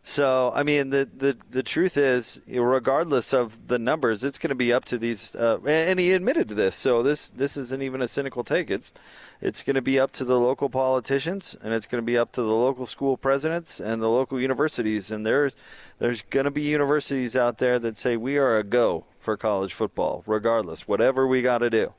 So, 0.04 0.50
I 0.52 0.64
mean, 0.64 0.90
the, 0.90 1.08
the, 1.16 1.36
the 1.50 1.62
truth 1.62 1.96
is, 1.96 2.40
regardless 2.48 3.32
of 3.32 3.68
the 3.68 3.78
numbers, 3.78 4.24
it's 4.24 4.36
going 4.36 4.48
to 4.48 4.56
be 4.56 4.72
up 4.72 4.84
to 4.86 4.98
these. 4.98 5.36
Uh, 5.36 5.60
and 5.64 6.00
he 6.00 6.12
admitted 6.12 6.48
to 6.48 6.56
this, 6.56 6.74
so 6.74 7.04
this 7.04 7.30
this 7.30 7.56
isn't 7.56 7.82
even 7.82 8.02
a 8.02 8.08
cynical 8.08 8.42
take. 8.42 8.68
It's 8.68 8.92
it's 9.40 9.62
going 9.62 9.76
to 9.76 9.82
be 9.82 10.00
up 10.00 10.10
to 10.12 10.24
the 10.24 10.40
local 10.40 10.68
politicians, 10.68 11.56
and 11.62 11.72
it's 11.72 11.86
going 11.86 12.02
to 12.02 12.06
be 12.06 12.18
up 12.18 12.32
to 12.32 12.42
the 12.42 12.52
local 12.52 12.84
school 12.86 13.16
presidents 13.16 13.78
and 13.78 14.02
the 14.02 14.08
local 14.08 14.40
universities. 14.40 15.12
And 15.12 15.24
there's 15.24 15.56
there's 16.00 16.22
going 16.22 16.46
to 16.46 16.50
be 16.50 16.62
universities 16.62 17.36
out 17.36 17.58
there 17.58 17.78
that 17.78 17.96
say 17.96 18.16
we 18.16 18.38
are 18.38 18.58
a 18.58 18.64
go 18.64 19.04
for 19.20 19.36
college 19.36 19.72
football, 19.72 20.24
regardless, 20.26 20.88
whatever 20.88 21.28
we 21.28 21.42
got 21.42 21.58
to 21.58 21.70
do. 21.70 21.94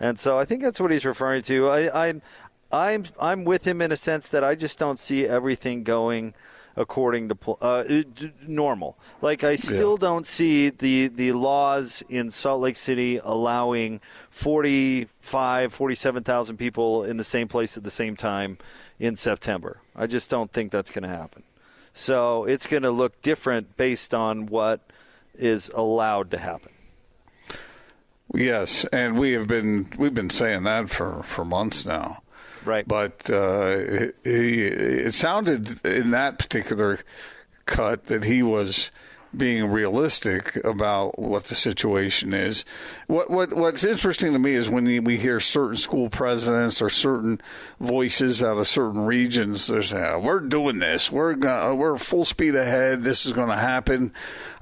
And 0.00 0.18
so, 0.18 0.38
I 0.38 0.46
think 0.46 0.62
that's 0.62 0.80
what 0.80 0.90
he's 0.90 1.04
referring 1.04 1.42
to. 1.42 1.68
I, 1.68 2.08
I'm 2.08 2.22
I'm 2.72 3.04
I'm 3.20 3.44
with 3.44 3.66
him 3.66 3.82
in 3.82 3.92
a 3.92 3.98
sense 3.98 4.30
that 4.30 4.42
I 4.42 4.54
just 4.54 4.78
don't 4.78 4.98
see 4.98 5.26
everything 5.26 5.82
going 5.82 6.32
according 6.76 7.28
to 7.28 7.52
uh, 7.60 7.84
normal. 8.46 8.98
Like 9.20 9.44
I 9.44 9.56
still 9.56 9.92
yeah. 9.92 10.06
don't 10.06 10.26
see 10.26 10.70
the 10.70 11.08
the 11.08 11.32
laws 11.32 12.02
in 12.08 12.30
Salt 12.30 12.60
Lake 12.60 12.76
City 12.76 13.20
allowing 13.22 14.00
45, 14.30 15.72
47,000 15.72 16.56
people 16.56 17.04
in 17.04 17.16
the 17.16 17.24
same 17.24 17.48
place 17.48 17.76
at 17.76 17.84
the 17.84 17.90
same 17.90 18.16
time 18.16 18.58
in 18.98 19.16
September. 19.16 19.80
I 19.94 20.06
just 20.06 20.30
don't 20.30 20.52
think 20.52 20.72
that's 20.72 20.90
going 20.90 21.04
to 21.04 21.08
happen. 21.08 21.44
So 21.92 22.44
it's 22.44 22.66
going 22.66 22.82
to 22.82 22.90
look 22.90 23.22
different 23.22 23.76
based 23.76 24.14
on 24.14 24.46
what 24.46 24.80
is 25.34 25.70
allowed 25.74 26.30
to 26.32 26.38
happen. 26.38 26.72
Yes, 28.32 28.84
and 28.86 29.16
we 29.16 29.32
have 29.32 29.46
been 29.46 29.86
we've 29.96 30.14
been 30.14 30.30
saying 30.30 30.64
that 30.64 30.90
for, 30.90 31.22
for 31.22 31.44
months 31.44 31.86
now. 31.86 32.23
Right. 32.64 32.86
But 32.86 33.30
uh, 33.30 33.76
he, 34.24 34.62
it 34.64 35.14
sounded 35.14 35.84
in 35.84 36.12
that 36.12 36.38
particular 36.38 37.00
cut 37.66 38.06
that 38.06 38.24
he 38.24 38.42
was 38.42 38.90
being 39.36 39.70
realistic 39.70 40.56
about 40.64 41.18
what 41.18 41.44
the 41.44 41.54
situation 41.54 42.32
is. 42.32 42.64
What 43.06 43.30
what 43.30 43.52
what's 43.52 43.84
interesting 43.84 44.32
to 44.32 44.38
me 44.38 44.52
is 44.52 44.70
when 44.70 45.04
we 45.04 45.16
hear 45.16 45.40
certain 45.40 45.76
school 45.76 46.08
presidents 46.08 46.80
or 46.80 46.90
certain 46.90 47.40
voices 47.80 48.42
out 48.42 48.58
of 48.58 48.66
certain 48.66 49.06
regions. 49.06 49.66
There's 49.66 49.92
uh, 49.92 50.20
we're 50.22 50.40
doing 50.40 50.78
this. 50.78 51.10
We're 51.10 51.34
gonna, 51.34 51.74
we're 51.74 51.98
full 51.98 52.24
speed 52.24 52.54
ahead. 52.54 53.02
This 53.02 53.26
is 53.26 53.32
going 53.32 53.48
to 53.48 53.56
happen. 53.56 54.12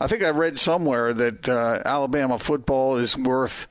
I 0.00 0.06
think 0.06 0.22
I 0.22 0.30
read 0.30 0.58
somewhere 0.58 1.12
that 1.12 1.48
uh, 1.48 1.82
Alabama 1.84 2.38
football 2.38 2.96
is 2.96 3.16
worth. 3.16 3.66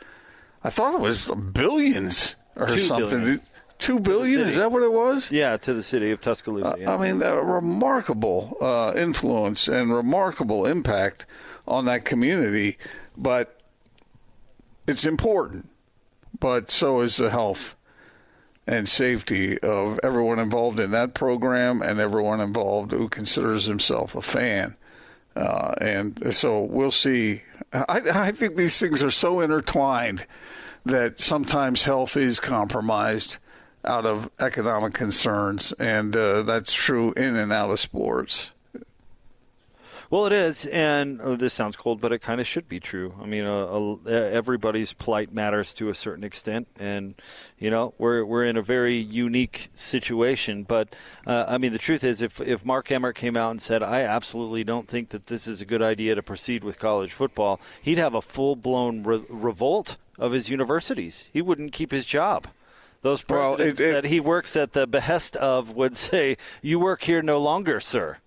I 0.63 0.69
thought 0.69 0.93
it 0.93 0.99
was 0.99 1.31
billions 1.31 2.35
or 2.55 2.67
Two 2.67 2.77
something. 2.77 3.09
Billion. 3.19 3.41
Two 3.81 3.99
billion? 3.99 4.41
Is 4.41 4.57
that 4.57 4.71
what 4.71 4.83
it 4.83 4.93
was? 4.93 5.31
Yeah, 5.31 5.57
to 5.57 5.73
the 5.73 5.81
city 5.81 6.11
of 6.11 6.21
Tuscaloosa. 6.21 6.75
Yeah. 6.79 6.93
I 6.93 6.97
mean, 6.97 7.21
a 7.23 7.41
remarkable 7.41 8.55
uh, 8.61 8.93
influence 8.95 9.67
and 9.67 9.91
remarkable 9.91 10.67
impact 10.67 11.25
on 11.67 11.85
that 11.85 12.05
community. 12.05 12.77
But 13.17 13.59
it's 14.87 15.03
important. 15.03 15.67
But 16.39 16.69
so 16.69 17.01
is 17.01 17.17
the 17.17 17.31
health 17.31 17.75
and 18.67 18.87
safety 18.87 19.57
of 19.59 19.99
everyone 20.03 20.37
involved 20.37 20.79
in 20.79 20.91
that 20.91 21.15
program 21.15 21.81
and 21.81 21.99
everyone 21.99 22.39
involved 22.39 22.91
who 22.91 23.09
considers 23.09 23.65
himself 23.65 24.15
a 24.15 24.21
fan. 24.21 24.75
Uh, 25.35 25.73
and 25.81 26.33
so 26.33 26.61
we'll 26.61 26.91
see. 26.91 27.41
I, 27.73 28.01
I 28.13 28.31
think 28.31 28.57
these 28.57 28.79
things 28.79 29.01
are 29.01 29.11
so 29.11 29.39
intertwined 29.39 30.27
that 30.85 31.19
sometimes 31.19 31.83
health 31.83 32.15
is 32.15 32.39
compromised 32.39 33.39
out 33.83 34.05
of 34.05 34.29
economic 34.39 34.93
concerns, 34.93 35.71
and 35.73 36.15
uh, 36.15 36.43
that's 36.43 36.73
true 36.73 37.13
in 37.13 37.35
and 37.35 37.51
out 37.51 37.69
of 37.69 37.79
sports. 37.79 38.51
Well, 40.11 40.25
it 40.25 40.33
is, 40.33 40.65
and 40.65 41.21
oh, 41.23 41.37
this 41.37 41.53
sounds 41.53 41.77
cold, 41.77 42.01
but 42.01 42.11
it 42.11 42.19
kind 42.19 42.41
of 42.41 42.45
should 42.45 42.67
be 42.67 42.81
true. 42.81 43.15
I 43.21 43.25
mean, 43.25 43.45
uh, 43.45 43.65
uh, 43.65 43.97
everybody's 44.09 44.91
plight 44.91 45.33
matters 45.33 45.73
to 45.75 45.87
a 45.87 45.93
certain 45.93 46.25
extent, 46.25 46.67
and 46.77 47.15
you 47.57 47.69
know, 47.69 47.93
we're 47.97 48.25
we're 48.25 48.43
in 48.43 48.57
a 48.57 48.61
very 48.61 48.95
unique 48.95 49.69
situation. 49.73 50.63
But 50.63 50.97
uh, 51.25 51.45
I 51.47 51.57
mean, 51.57 51.71
the 51.71 51.77
truth 51.77 52.03
is, 52.03 52.21
if 52.21 52.41
if 52.41 52.65
Mark 52.65 52.91
Emmert 52.91 53.15
came 53.15 53.37
out 53.37 53.51
and 53.51 53.61
said, 53.61 53.81
"I 53.83 54.01
absolutely 54.01 54.65
don't 54.65 54.85
think 54.85 55.11
that 55.11 55.27
this 55.27 55.47
is 55.47 55.61
a 55.61 55.65
good 55.65 55.81
idea 55.81 56.13
to 56.15 56.21
proceed 56.21 56.65
with 56.65 56.77
college 56.77 57.13
football," 57.13 57.61
he'd 57.81 57.97
have 57.97 58.13
a 58.13 58.21
full 58.21 58.57
blown 58.57 59.03
re- 59.03 59.23
revolt 59.29 59.95
of 60.19 60.33
his 60.33 60.49
universities. 60.49 61.29
He 61.31 61.41
wouldn't 61.41 61.71
keep 61.71 61.91
his 61.91 62.05
job 62.05 62.47
those 63.01 63.21
presidents 63.23 63.79
well, 63.79 63.87
it, 63.87 63.91
it, 63.91 64.01
that 64.01 64.09
he 64.09 64.19
works 64.19 64.55
at 64.55 64.73
the 64.73 64.87
behest 64.87 65.35
of 65.35 65.75
would 65.75 65.95
say, 65.95 66.37
"You 66.61 66.79
work 66.79 67.03
here 67.03 67.21
no 67.21 67.39
longer, 67.39 67.79
sir." 67.79 68.17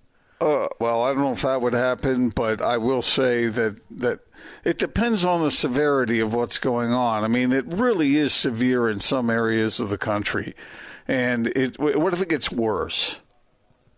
Uh, 0.40 0.68
well, 0.80 1.02
I 1.02 1.12
don't 1.12 1.22
know 1.22 1.32
if 1.32 1.42
that 1.42 1.62
would 1.62 1.74
happen, 1.74 2.28
but 2.30 2.60
I 2.60 2.76
will 2.76 3.02
say 3.02 3.46
that 3.46 3.76
that 3.90 4.20
it 4.64 4.78
depends 4.78 5.24
on 5.24 5.42
the 5.42 5.50
severity 5.50 6.20
of 6.20 6.34
what's 6.34 6.58
going 6.58 6.92
on. 6.92 7.24
I 7.24 7.28
mean, 7.28 7.52
it 7.52 7.64
really 7.66 8.16
is 8.16 8.34
severe 8.34 8.88
in 8.88 9.00
some 9.00 9.30
areas 9.30 9.80
of 9.80 9.90
the 9.90 9.98
country, 9.98 10.54
and 11.06 11.46
it. 11.48 11.78
What 11.78 12.12
if 12.12 12.20
it 12.20 12.28
gets 12.28 12.50
worse? 12.50 13.20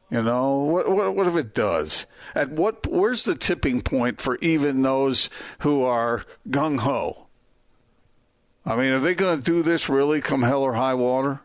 You 0.08 0.22
know, 0.22 0.58
what, 0.58 0.88
what, 0.88 1.16
what 1.16 1.26
if 1.26 1.34
it 1.34 1.52
does? 1.52 2.06
At 2.34 2.50
what? 2.50 2.86
Where's 2.86 3.24
the 3.24 3.34
tipping 3.34 3.80
point 3.80 4.20
for 4.20 4.38
even 4.40 4.82
those 4.82 5.28
who 5.60 5.82
are 5.82 6.24
gung 6.48 6.80
ho? 6.80 7.25
I 8.66 8.74
mean, 8.74 8.92
are 8.92 9.00
they 9.00 9.14
going 9.14 9.38
to 9.38 9.42
do 9.42 9.62
this 9.62 9.88
really 9.88 10.20
come 10.20 10.42
hell 10.42 10.62
or 10.62 10.74
high 10.74 10.94
water? 10.94 11.40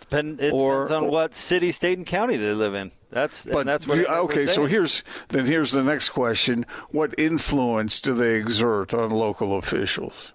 Depend, 0.00 0.40
it 0.40 0.52
or, 0.52 0.84
depends 0.84 1.04
on 1.04 1.10
what 1.10 1.34
city, 1.34 1.70
state, 1.70 1.98
and 1.98 2.06
county 2.06 2.36
they 2.36 2.54
live 2.54 2.74
in. 2.74 2.92
That's 3.10 3.44
but 3.44 3.66
that's 3.66 3.86
what. 3.86 4.08
okay, 4.08 4.46
so 4.46 4.64
here's 4.64 5.04
then 5.28 5.44
here's 5.44 5.72
the 5.72 5.82
next 5.82 6.08
question: 6.08 6.64
What 6.90 7.14
influence 7.18 8.00
do 8.00 8.14
they 8.14 8.36
exert 8.36 8.94
on 8.94 9.10
local 9.10 9.56
officials? 9.56 10.32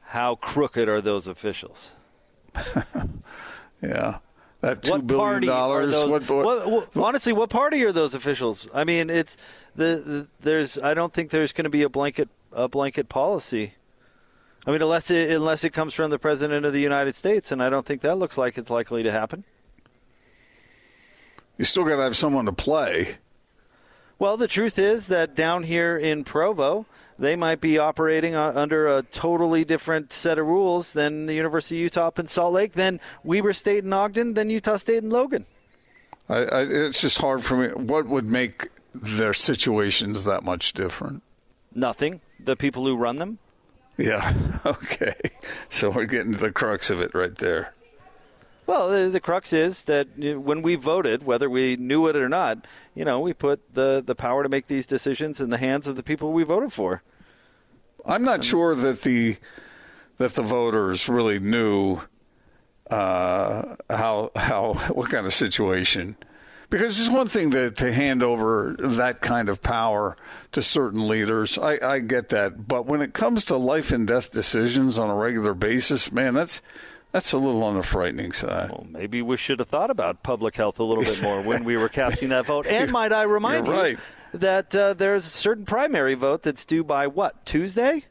How 0.00 0.36
crooked 0.36 0.88
are 0.88 1.02
those 1.02 1.26
officials? 1.26 1.92
yeah. 3.82 4.18
That 4.62 4.82
two 4.82 4.92
what 4.92 5.06
billion 5.06 5.46
dollars. 5.46 5.92
What, 5.92 6.28
what, 6.30 6.70
what, 6.70 6.96
honestly, 6.96 7.34
what 7.34 7.50
party 7.50 7.84
are 7.84 7.92
those 7.92 8.14
officials? 8.14 8.66
I 8.74 8.84
mean, 8.84 9.10
it's 9.10 9.36
the, 9.74 10.02
the 10.04 10.28
there's. 10.40 10.78
I 10.78 10.94
don't 10.94 11.12
think 11.12 11.30
there's 11.30 11.52
going 11.52 11.64
to 11.64 11.70
be 11.70 11.82
a 11.82 11.90
blanket 11.90 12.30
a 12.52 12.66
blanket 12.66 13.10
policy. 13.10 13.74
I 14.66 14.72
mean, 14.72 14.82
unless 14.82 15.10
it 15.10 15.30
unless 15.30 15.62
it 15.64 15.72
comes 15.72 15.94
from 15.94 16.10
the 16.10 16.18
president 16.18 16.66
of 16.66 16.72
the 16.72 16.80
United 16.80 17.14
States, 17.14 17.52
and 17.52 17.62
I 17.62 17.70
don't 17.70 17.86
think 17.86 18.00
that 18.02 18.16
looks 18.16 18.36
like 18.36 18.58
it's 18.58 18.70
likely 18.70 19.02
to 19.04 19.12
happen 19.12 19.44
you 21.56 21.64
still 21.64 21.84
got 21.84 21.96
to 21.96 22.02
have 22.02 22.16
someone 22.16 22.46
to 22.46 22.52
play. 22.52 23.16
Well, 24.18 24.36
the 24.36 24.48
truth 24.48 24.78
is 24.78 25.08
that 25.08 25.34
down 25.34 25.62
here 25.62 25.96
in 25.96 26.24
Provo, 26.24 26.86
they 27.18 27.36
might 27.36 27.60
be 27.60 27.78
operating 27.78 28.34
uh, 28.34 28.52
under 28.54 28.86
a 28.86 29.02
totally 29.02 29.64
different 29.64 30.12
set 30.12 30.38
of 30.38 30.46
rules 30.46 30.92
than 30.92 31.26
the 31.26 31.34
University 31.34 31.76
of 31.76 31.82
Utah 31.82 32.06
up 32.08 32.18
in 32.18 32.26
Salt 32.26 32.54
Lake, 32.54 32.72
than 32.72 33.00
Weber 33.24 33.52
State 33.52 33.84
in 33.84 33.92
Ogden, 33.92 34.34
than 34.34 34.48
Utah 34.50 34.76
State 34.76 35.02
in 35.02 35.10
Logan. 35.10 35.44
I, 36.28 36.38
I, 36.38 36.62
it's 36.62 37.00
just 37.00 37.18
hard 37.18 37.44
for 37.44 37.56
me. 37.56 37.68
What 37.68 38.06
would 38.06 38.26
make 38.26 38.68
their 38.94 39.34
situations 39.34 40.24
that 40.24 40.44
much 40.44 40.72
different? 40.72 41.22
Nothing. 41.74 42.20
The 42.40 42.56
people 42.56 42.84
who 42.86 42.96
run 42.96 43.18
them. 43.18 43.38
Yeah. 43.96 44.34
Okay. 44.66 45.14
So 45.68 45.90
we're 45.90 46.06
getting 46.06 46.32
to 46.32 46.38
the 46.38 46.50
crux 46.50 46.90
of 46.90 47.00
it 47.00 47.14
right 47.14 47.34
there. 47.36 47.72
Well, 48.66 48.88
the, 48.88 49.08
the, 49.08 49.20
crux 49.20 49.52
is 49.52 49.84
that 49.84 50.08
when 50.18 50.60
we 50.60 50.74
voted, 50.74 51.22
whether 51.22 51.48
we 51.48 51.76
knew 51.76 52.08
it 52.08 52.16
or 52.16 52.28
not, 52.28 52.66
you 52.96 53.04
know, 53.04 53.20
we 53.20 53.32
put 53.32 53.74
the, 53.74 54.02
the 54.04 54.16
power 54.16 54.42
to 54.42 54.48
make 54.48 54.66
these 54.66 54.88
decisions 54.88 55.40
in 55.40 55.50
the 55.50 55.58
hands 55.58 55.86
of 55.86 55.94
the 55.94 56.02
people 56.02 56.32
we 56.32 56.42
voted 56.42 56.72
for. 56.72 57.04
I'm 58.04 58.24
not 58.24 58.44
sure 58.44 58.74
that 58.74 59.02
the 59.02 59.36
that 60.16 60.34
the 60.34 60.42
voters 60.42 61.08
really 61.08 61.38
knew 61.38 62.00
uh, 62.90 63.76
how 63.90 64.30
how 64.34 64.74
what 64.92 65.10
kind 65.10 65.26
of 65.26 65.34
situation. 65.34 66.16
Because 66.68 66.98
it's 66.98 67.08
one 67.08 67.28
thing 67.28 67.52
to, 67.52 67.70
to 67.70 67.92
hand 67.92 68.22
over 68.22 68.74
that 68.78 69.20
kind 69.20 69.48
of 69.48 69.62
power 69.62 70.16
to 70.52 70.62
certain 70.62 71.06
leaders. 71.06 71.58
I, 71.58 71.78
I 71.82 71.98
get 72.00 72.30
that. 72.30 72.66
But 72.66 72.86
when 72.86 73.00
it 73.02 73.14
comes 73.14 73.44
to 73.46 73.56
life 73.56 73.92
and 73.92 74.06
death 74.06 74.32
decisions 74.32 74.98
on 74.98 75.08
a 75.08 75.14
regular 75.14 75.54
basis, 75.54 76.10
man, 76.10 76.34
that's 76.34 76.60
that's 77.12 77.32
a 77.32 77.38
little 77.38 77.62
on 77.62 77.76
the 77.76 77.82
frightening 77.82 78.32
side. 78.32 78.70
Well, 78.70 78.86
maybe 78.90 79.22
we 79.22 79.36
should 79.36 79.60
have 79.60 79.68
thought 79.68 79.90
about 79.90 80.22
public 80.22 80.56
health 80.56 80.78
a 80.80 80.84
little 80.84 81.04
bit 81.04 81.22
more 81.22 81.40
when 81.42 81.64
we 81.64 81.76
were 81.76 81.88
casting 81.88 82.30
that 82.30 82.46
vote. 82.46 82.66
And 82.66 82.92
might 82.92 83.12
I 83.12 83.22
remind 83.24 83.66
You're 83.66 83.88
you 83.88 83.96
that 84.32 84.74
uh, 84.74 84.92
there's 84.94 85.24
a 85.24 85.30
certain 85.30 85.64
primary 85.64 86.14
vote 86.14 86.42
that's 86.42 86.64
due 86.64 86.84
by 86.84 87.06
what 87.06 87.46
Tuesday? 87.46 88.04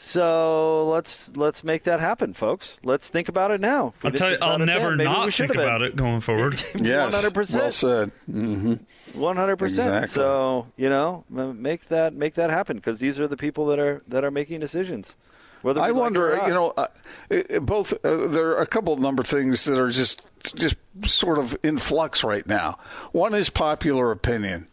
So 0.00 0.88
let's 0.90 1.36
let's 1.36 1.64
make 1.64 1.82
that 1.82 1.98
happen, 1.98 2.32
folks. 2.32 2.78
Let's 2.84 3.08
think 3.08 3.28
about 3.28 3.50
it 3.50 3.60
now. 3.60 3.94
I'll 4.04 4.12
tell 4.12 4.30
you, 4.30 4.38
I'll 4.40 4.56
never 4.56 4.96
then, 4.96 5.06
not 5.06 5.32
think 5.32 5.52
about 5.52 5.82
it 5.82 5.96
going 5.96 6.20
forward. 6.20 6.62
yes, 6.80 7.20
100%. 7.26 7.56
Well 7.56 7.72
said. 7.72 8.12
Mm-hmm. 8.30 9.20
One 9.20 9.36
hundred 9.36 9.56
percent. 9.56 10.08
So 10.08 10.68
you 10.76 10.88
know, 10.88 11.24
make 11.28 11.88
that 11.88 12.14
make 12.14 12.34
that 12.34 12.50
happen 12.50 12.76
because 12.76 13.00
these 13.00 13.18
are 13.18 13.26
the 13.26 13.36
people 13.36 13.66
that 13.66 13.80
are 13.80 14.02
that 14.06 14.22
are 14.22 14.30
making 14.30 14.60
decisions. 14.60 15.16
Whether 15.62 15.80
I 15.80 15.90
wonder, 15.90 16.36
like 16.36 16.46
you 16.46 16.54
know, 16.54 16.74
uh, 16.76 16.86
it, 17.28 17.66
both 17.66 17.92
uh, 18.04 18.28
there 18.28 18.50
are 18.50 18.62
a 18.62 18.66
couple 18.66 18.92
of 18.92 19.00
number 19.00 19.22
of 19.22 19.26
things 19.26 19.64
that 19.64 19.76
are 19.76 19.90
just 19.90 20.24
just 20.54 20.76
sort 21.06 21.38
of 21.38 21.58
in 21.64 21.76
flux 21.76 22.22
right 22.22 22.46
now. 22.46 22.78
One 23.10 23.34
is 23.34 23.50
popular 23.50 24.12
opinion. 24.12 24.68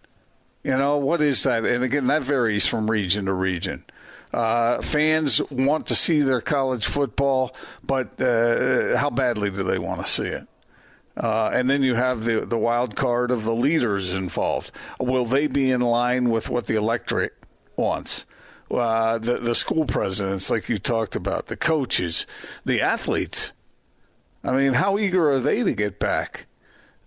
You 0.64 0.78
know, 0.78 0.98
what 0.98 1.22
is 1.22 1.42
that? 1.44 1.66
And 1.66 1.84
again, 1.84 2.06
that 2.08 2.22
varies 2.22 2.68
from 2.68 2.92
region 2.92 3.26
to 3.26 3.34
region. 3.34 3.86
Uh, 4.36 4.82
fans 4.82 5.42
want 5.50 5.88
to 5.88 5.96
see 5.96 6.20
their 6.20 6.42
college 6.42 6.86
football, 6.86 7.56
but 7.84 8.20
uh, 8.22 8.98
how 8.98 9.10
badly 9.10 9.50
do 9.50 9.64
they 9.64 9.80
want 9.80 10.06
to 10.06 10.12
see 10.12 10.28
it? 10.28 10.48
Uh, 11.16 11.50
and 11.54 11.70
then 11.70 11.82
you 11.82 11.96
have 11.96 12.26
the 12.26 12.46
the 12.46 12.58
wild 12.58 12.96
card 12.96 13.32
of 13.32 13.46
the 13.46 13.56
leaders 13.56 14.14
involved. 14.14 14.72
Will 15.00 15.24
they 15.24 15.48
be 15.48 15.72
in 15.72 15.80
line 15.80 16.30
with 16.30 16.50
what 16.50 16.68
the 16.68 16.76
electorate 16.76 17.34
wants? 17.78 18.26
uh, 18.72 19.18
the 19.18 19.38
the 19.38 19.56
school 19.56 19.86
presidents, 19.86 20.50
like 20.50 20.70
you 20.70 20.78
talked 20.78 21.16
about, 21.16 21.48
the 21.48 21.58
coaches, 21.58 22.26
the 22.64 22.82
athletes. 22.82 23.54
I 24.44 24.56
mean, 24.56 24.74
how 24.74 24.98
eager 24.98 25.32
are 25.32 25.40
they 25.40 25.64
to 25.64 25.74
get 25.74 26.00
back? 26.00 26.46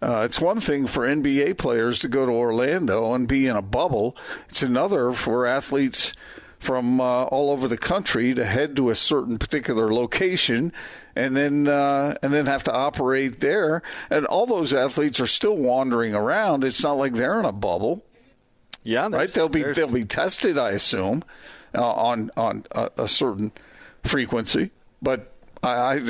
Uh, 0.00 0.22
it's 0.24 0.40
one 0.40 0.60
thing 0.60 0.86
for 0.86 1.06
NBA 1.06 1.58
players 1.58 1.98
to 2.00 2.08
go 2.08 2.24
to 2.24 2.32
Orlando 2.32 3.14
and 3.14 3.26
be 3.26 3.46
in 3.46 3.56
a 3.56 3.62
bubble. 3.62 4.16
It's 4.48 4.62
another 4.62 5.12
for 5.12 5.46
athletes 5.46 6.12
from 6.58 7.00
uh, 7.00 7.24
all 7.24 7.50
over 7.50 7.68
the 7.68 7.78
country 7.78 8.34
to 8.34 8.44
head 8.44 8.76
to 8.76 8.90
a 8.90 8.94
certain 8.94 9.38
particular 9.38 9.92
location 9.92 10.72
and 11.14 11.36
then 11.36 11.66
uh, 11.66 12.16
and 12.22 12.32
then 12.32 12.46
have 12.46 12.64
to 12.64 12.72
operate 12.72 13.40
there. 13.40 13.82
And 14.10 14.26
all 14.26 14.46
those 14.46 14.72
athletes 14.72 15.20
are 15.20 15.26
still 15.26 15.56
wandering 15.56 16.14
around. 16.14 16.64
It's 16.64 16.82
not 16.82 16.92
like 16.92 17.14
they're 17.14 17.38
in 17.38 17.44
a 17.44 17.52
bubble. 17.52 18.04
Yeah, 18.82 19.08
right. 19.10 19.28
They'll 19.28 19.48
be 19.48 19.62
they'll 19.62 19.92
be 19.92 20.04
tested, 20.04 20.56
I 20.56 20.70
assume, 20.70 21.24
uh, 21.74 21.92
on 21.92 22.30
on 22.36 22.64
a, 22.70 22.90
a, 22.98 23.08
certain 23.08 23.52
frequency. 24.04 24.70
But 25.02 25.32
I 25.62 26.00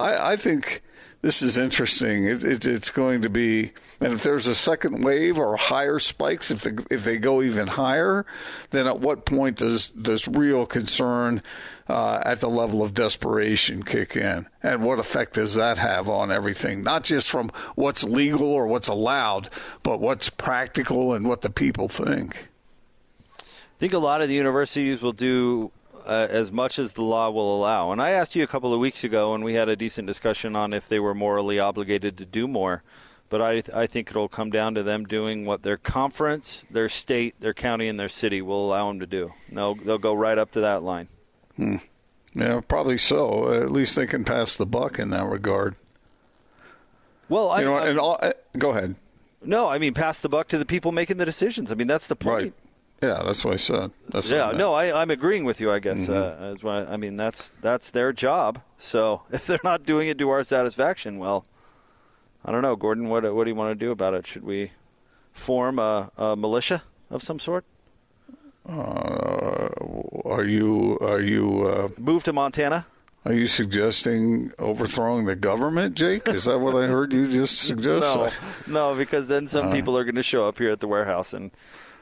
I, 0.00 0.32
I 0.32 0.36
think 0.36 0.82
this 1.20 1.42
is 1.42 1.58
interesting. 1.58 2.24
It, 2.24 2.44
it, 2.44 2.64
it's 2.64 2.90
going 2.90 3.22
to 3.22 3.30
be, 3.30 3.72
and 4.00 4.12
if 4.12 4.22
there's 4.22 4.46
a 4.46 4.54
second 4.54 5.02
wave 5.02 5.38
or 5.38 5.56
higher 5.56 5.98
spikes, 5.98 6.50
if 6.50 6.62
they, 6.62 6.72
if 6.90 7.04
they 7.04 7.18
go 7.18 7.42
even 7.42 7.66
higher, 7.66 8.24
then 8.70 8.86
at 8.86 9.00
what 9.00 9.24
point 9.24 9.56
does 9.56 9.88
does 9.88 10.28
real 10.28 10.64
concern 10.64 11.42
uh, 11.88 12.22
at 12.24 12.40
the 12.40 12.48
level 12.48 12.84
of 12.84 12.94
desperation 12.94 13.82
kick 13.82 14.14
in, 14.14 14.46
and 14.62 14.84
what 14.84 15.00
effect 15.00 15.34
does 15.34 15.54
that 15.56 15.78
have 15.78 16.08
on 16.08 16.30
everything? 16.30 16.84
Not 16.84 17.02
just 17.02 17.28
from 17.28 17.50
what's 17.74 18.04
legal 18.04 18.52
or 18.52 18.68
what's 18.68 18.88
allowed, 18.88 19.48
but 19.82 20.00
what's 20.00 20.30
practical 20.30 21.14
and 21.14 21.26
what 21.26 21.42
the 21.42 21.50
people 21.50 21.88
think. 21.88 22.48
I 23.40 23.80
think 23.80 23.92
a 23.92 23.98
lot 23.98 24.22
of 24.22 24.28
the 24.28 24.34
universities 24.34 25.02
will 25.02 25.12
do 25.12 25.72
uh, 26.08 26.26
as 26.30 26.50
much 26.50 26.78
as 26.78 26.92
the 26.92 27.02
law 27.02 27.30
will 27.30 27.56
allow. 27.56 27.92
And 27.92 28.00
I 28.00 28.10
asked 28.10 28.34
you 28.34 28.42
a 28.42 28.48
couple 28.48 28.72
of 28.72 28.80
weeks 28.80 29.04
ago, 29.04 29.34
and 29.34 29.44
we 29.44 29.54
had 29.54 29.68
a 29.68 29.76
decent 29.76 30.06
discussion 30.06 30.56
on 30.56 30.72
if 30.72 30.88
they 30.88 30.98
were 30.98 31.14
morally 31.14 31.58
obligated 31.58 32.16
to 32.18 32.24
do 32.24 32.48
more. 32.48 32.82
But 33.28 33.42
I, 33.42 33.62
I 33.74 33.86
think 33.86 34.10
it'll 34.10 34.28
come 34.28 34.50
down 34.50 34.74
to 34.74 34.82
them 34.82 35.04
doing 35.04 35.44
what 35.44 35.62
their 35.62 35.76
conference, 35.76 36.64
their 36.70 36.88
state, 36.88 37.38
their 37.40 37.52
county, 37.52 37.86
and 37.86 38.00
their 38.00 38.08
city 38.08 38.40
will 38.40 38.64
allow 38.66 38.88
them 38.88 39.00
to 39.00 39.06
do. 39.06 39.32
And 39.48 39.58
they'll, 39.58 39.74
they'll 39.74 39.98
go 39.98 40.14
right 40.14 40.38
up 40.38 40.50
to 40.52 40.60
that 40.60 40.82
line. 40.82 41.08
Hmm. 41.56 41.76
Yeah, 42.34 42.60
probably 42.66 42.98
so. 42.98 43.52
At 43.52 43.70
least 43.70 43.96
they 43.96 44.06
can 44.06 44.24
pass 44.24 44.56
the 44.56 44.66
buck 44.66 44.98
in 44.98 45.10
that 45.10 45.26
regard. 45.26 45.76
Well, 47.28 47.50
I, 47.50 47.60
you 47.60 47.66
know, 47.66 47.74
I, 47.74 47.88
and 47.88 47.98
all, 47.98 48.20
go 48.56 48.70
ahead. 48.70 48.96
No, 49.44 49.68
I 49.68 49.78
mean 49.78 49.94
pass 49.94 50.20
the 50.20 50.28
buck 50.28 50.48
to 50.48 50.58
the 50.58 50.66
people 50.66 50.92
making 50.92 51.18
the 51.18 51.24
decisions. 51.24 51.70
I 51.70 51.74
mean 51.74 51.86
that's 51.86 52.06
the 52.06 52.16
point. 52.16 52.42
Right. 52.42 52.52
Yeah, 53.02 53.22
that's 53.24 53.44
what 53.44 53.54
I 53.54 53.56
said. 53.58 53.92
That's 54.08 54.28
yeah, 54.28 54.48
I 54.48 54.52
no, 54.52 54.74
I, 54.74 55.02
am 55.02 55.10
agreeing 55.10 55.44
with 55.44 55.60
you. 55.60 55.70
I 55.70 55.78
guess 55.78 56.08
mm-hmm. 56.08 56.12
uh, 56.12 56.48
as 56.48 56.64
well. 56.64 56.86
I 56.90 56.96
mean 56.96 57.16
that's 57.16 57.52
that's 57.60 57.90
their 57.90 58.12
job. 58.12 58.60
So 58.76 59.22
if 59.30 59.46
they're 59.46 59.60
not 59.62 59.84
doing 59.84 60.08
it 60.08 60.18
to 60.18 60.28
our 60.30 60.42
satisfaction, 60.42 61.18
well, 61.18 61.46
I 62.44 62.50
don't 62.50 62.62
know, 62.62 62.74
Gordon. 62.74 63.08
What 63.08 63.22
what 63.34 63.44
do 63.44 63.50
you 63.50 63.54
want 63.54 63.78
to 63.78 63.84
do 63.84 63.92
about 63.92 64.14
it? 64.14 64.26
Should 64.26 64.44
we 64.44 64.72
form 65.32 65.78
a, 65.78 66.10
a 66.16 66.36
militia 66.36 66.82
of 67.10 67.22
some 67.22 67.38
sort? 67.38 67.64
Uh, 68.68 69.68
are 70.24 70.44
you 70.44 70.98
are 71.00 71.20
you 71.20 71.68
uh, 71.68 71.88
move 71.98 72.24
to 72.24 72.32
Montana? 72.32 72.86
Are 73.24 73.32
you 73.32 73.46
suggesting 73.46 74.52
overthrowing 74.58 75.26
the 75.26 75.36
government, 75.36 75.94
Jake? 75.94 76.28
Is 76.28 76.44
that 76.44 76.58
what 76.58 76.74
I 76.74 76.86
heard 76.86 77.12
you 77.12 77.28
just 77.28 77.58
suggest? 77.66 78.00
no, 78.00 78.30
no, 78.66 78.96
because 78.96 79.28
then 79.28 79.48
some 79.48 79.68
uh, 79.68 79.72
people 79.72 79.98
are 79.98 80.04
going 80.04 80.14
to 80.14 80.22
show 80.22 80.48
up 80.48 80.58
here 80.58 80.70
at 80.70 80.80
the 80.80 80.88
warehouse 80.88 81.32
and 81.32 81.50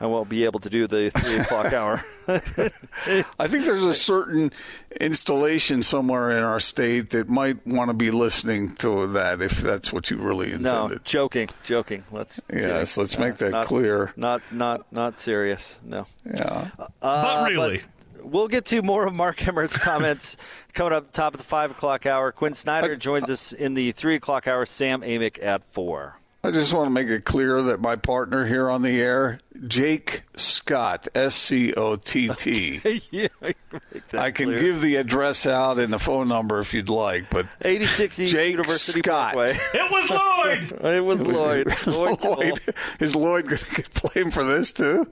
I 0.00 0.06
won't 0.06 0.28
be 0.28 0.44
able 0.44 0.60
to 0.60 0.70
do 0.70 0.86
the 0.86 1.10
three 1.10 1.38
o'clock 1.38 1.72
hour. 1.72 2.04
I 2.28 3.48
think 3.48 3.64
there's 3.64 3.84
a 3.84 3.94
certain 3.94 4.52
installation 5.00 5.82
somewhere 5.82 6.30
in 6.30 6.42
our 6.42 6.60
state 6.60 7.10
that 7.10 7.28
might 7.28 7.66
want 7.66 7.88
to 7.88 7.94
be 7.94 8.10
listening 8.10 8.74
to 8.76 9.06
that 9.08 9.40
if 9.40 9.58
that's 9.58 9.92
what 9.92 10.10
you 10.10 10.18
really 10.18 10.52
intended. 10.52 10.96
No, 10.96 10.98
joking, 11.04 11.48
joking. 11.64 12.04
Let's 12.10 12.40
yes, 12.52 12.98
let's 12.98 13.18
make 13.18 13.36
that 13.38 13.52
not, 13.52 13.66
clear. 13.66 14.12
Not, 14.16 14.42
not, 14.52 14.92
not 14.92 15.18
serious. 15.18 15.78
No. 15.82 16.06
Yeah. 16.24 16.68
Uh, 16.78 17.44
but 17.44 17.50
really. 17.50 17.78
But 17.78 18.26
we'll 18.26 18.48
get 18.48 18.66
to 18.66 18.82
more 18.82 19.06
of 19.06 19.14
Mark 19.14 19.46
Emmert's 19.46 19.78
comments 19.78 20.36
coming 20.72 20.92
up 20.92 21.04
at 21.04 21.12
the 21.12 21.16
top 21.16 21.34
of 21.34 21.38
the 21.38 21.46
five 21.46 21.70
o'clock 21.70 22.06
hour. 22.06 22.32
Quin 22.32 22.54
Snyder 22.54 22.96
joins 22.96 23.30
us 23.30 23.52
in 23.52 23.74
the 23.74 23.92
three 23.92 24.16
o'clock 24.16 24.46
hour. 24.46 24.66
Sam 24.66 25.02
Amick 25.02 25.42
at 25.42 25.64
four. 25.64 26.20
I 26.46 26.50
just 26.52 26.72
want 26.72 26.86
to 26.86 26.90
make 26.90 27.08
it 27.08 27.24
clear 27.24 27.60
that 27.60 27.80
my 27.80 27.96
partner 27.96 28.46
here 28.46 28.70
on 28.70 28.82
the 28.82 29.00
air, 29.00 29.40
Jake 29.66 30.22
Scott, 30.36 31.08
S 31.14 31.34
C 31.34 31.72
O 31.74 31.96
T 31.96 32.28
T. 32.36 32.80
I 34.12 34.30
can 34.30 34.46
clear. 34.46 34.58
give 34.58 34.80
the 34.80 34.96
address 34.96 35.44
out 35.46 35.78
and 35.78 35.92
the 35.92 35.98
phone 35.98 36.28
number 36.28 36.60
if 36.60 36.72
you'd 36.72 36.88
like, 36.88 37.30
but 37.30 37.46
86 37.62 38.16
Jake 38.16 38.52
University 38.52 39.00
Scott. 39.00 39.34
Parkway. 39.34 39.58
It 39.74 39.90
was 39.90 40.10
Lloyd. 40.10 40.94
it 40.94 41.04
was 41.04 41.20
Lloyd. 41.20 41.86
Lloyd. 41.86 42.22
Lloyd. 42.22 42.60
Is 43.00 43.14
Lloyd 43.16 43.46
going 43.46 43.58
to 43.58 43.74
get 43.74 44.02
blamed 44.02 44.32
for 44.34 44.44
this 44.44 44.72
too? 44.72 45.06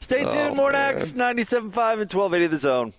Stay 0.00 0.24
tuned. 0.24 0.50
Oh, 0.50 0.54
More 0.54 0.72
next 0.72 1.16
97.5 1.16 1.62
and 1.62 1.72
1280 1.72 2.46
The 2.48 2.56
Zone. 2.56 2.92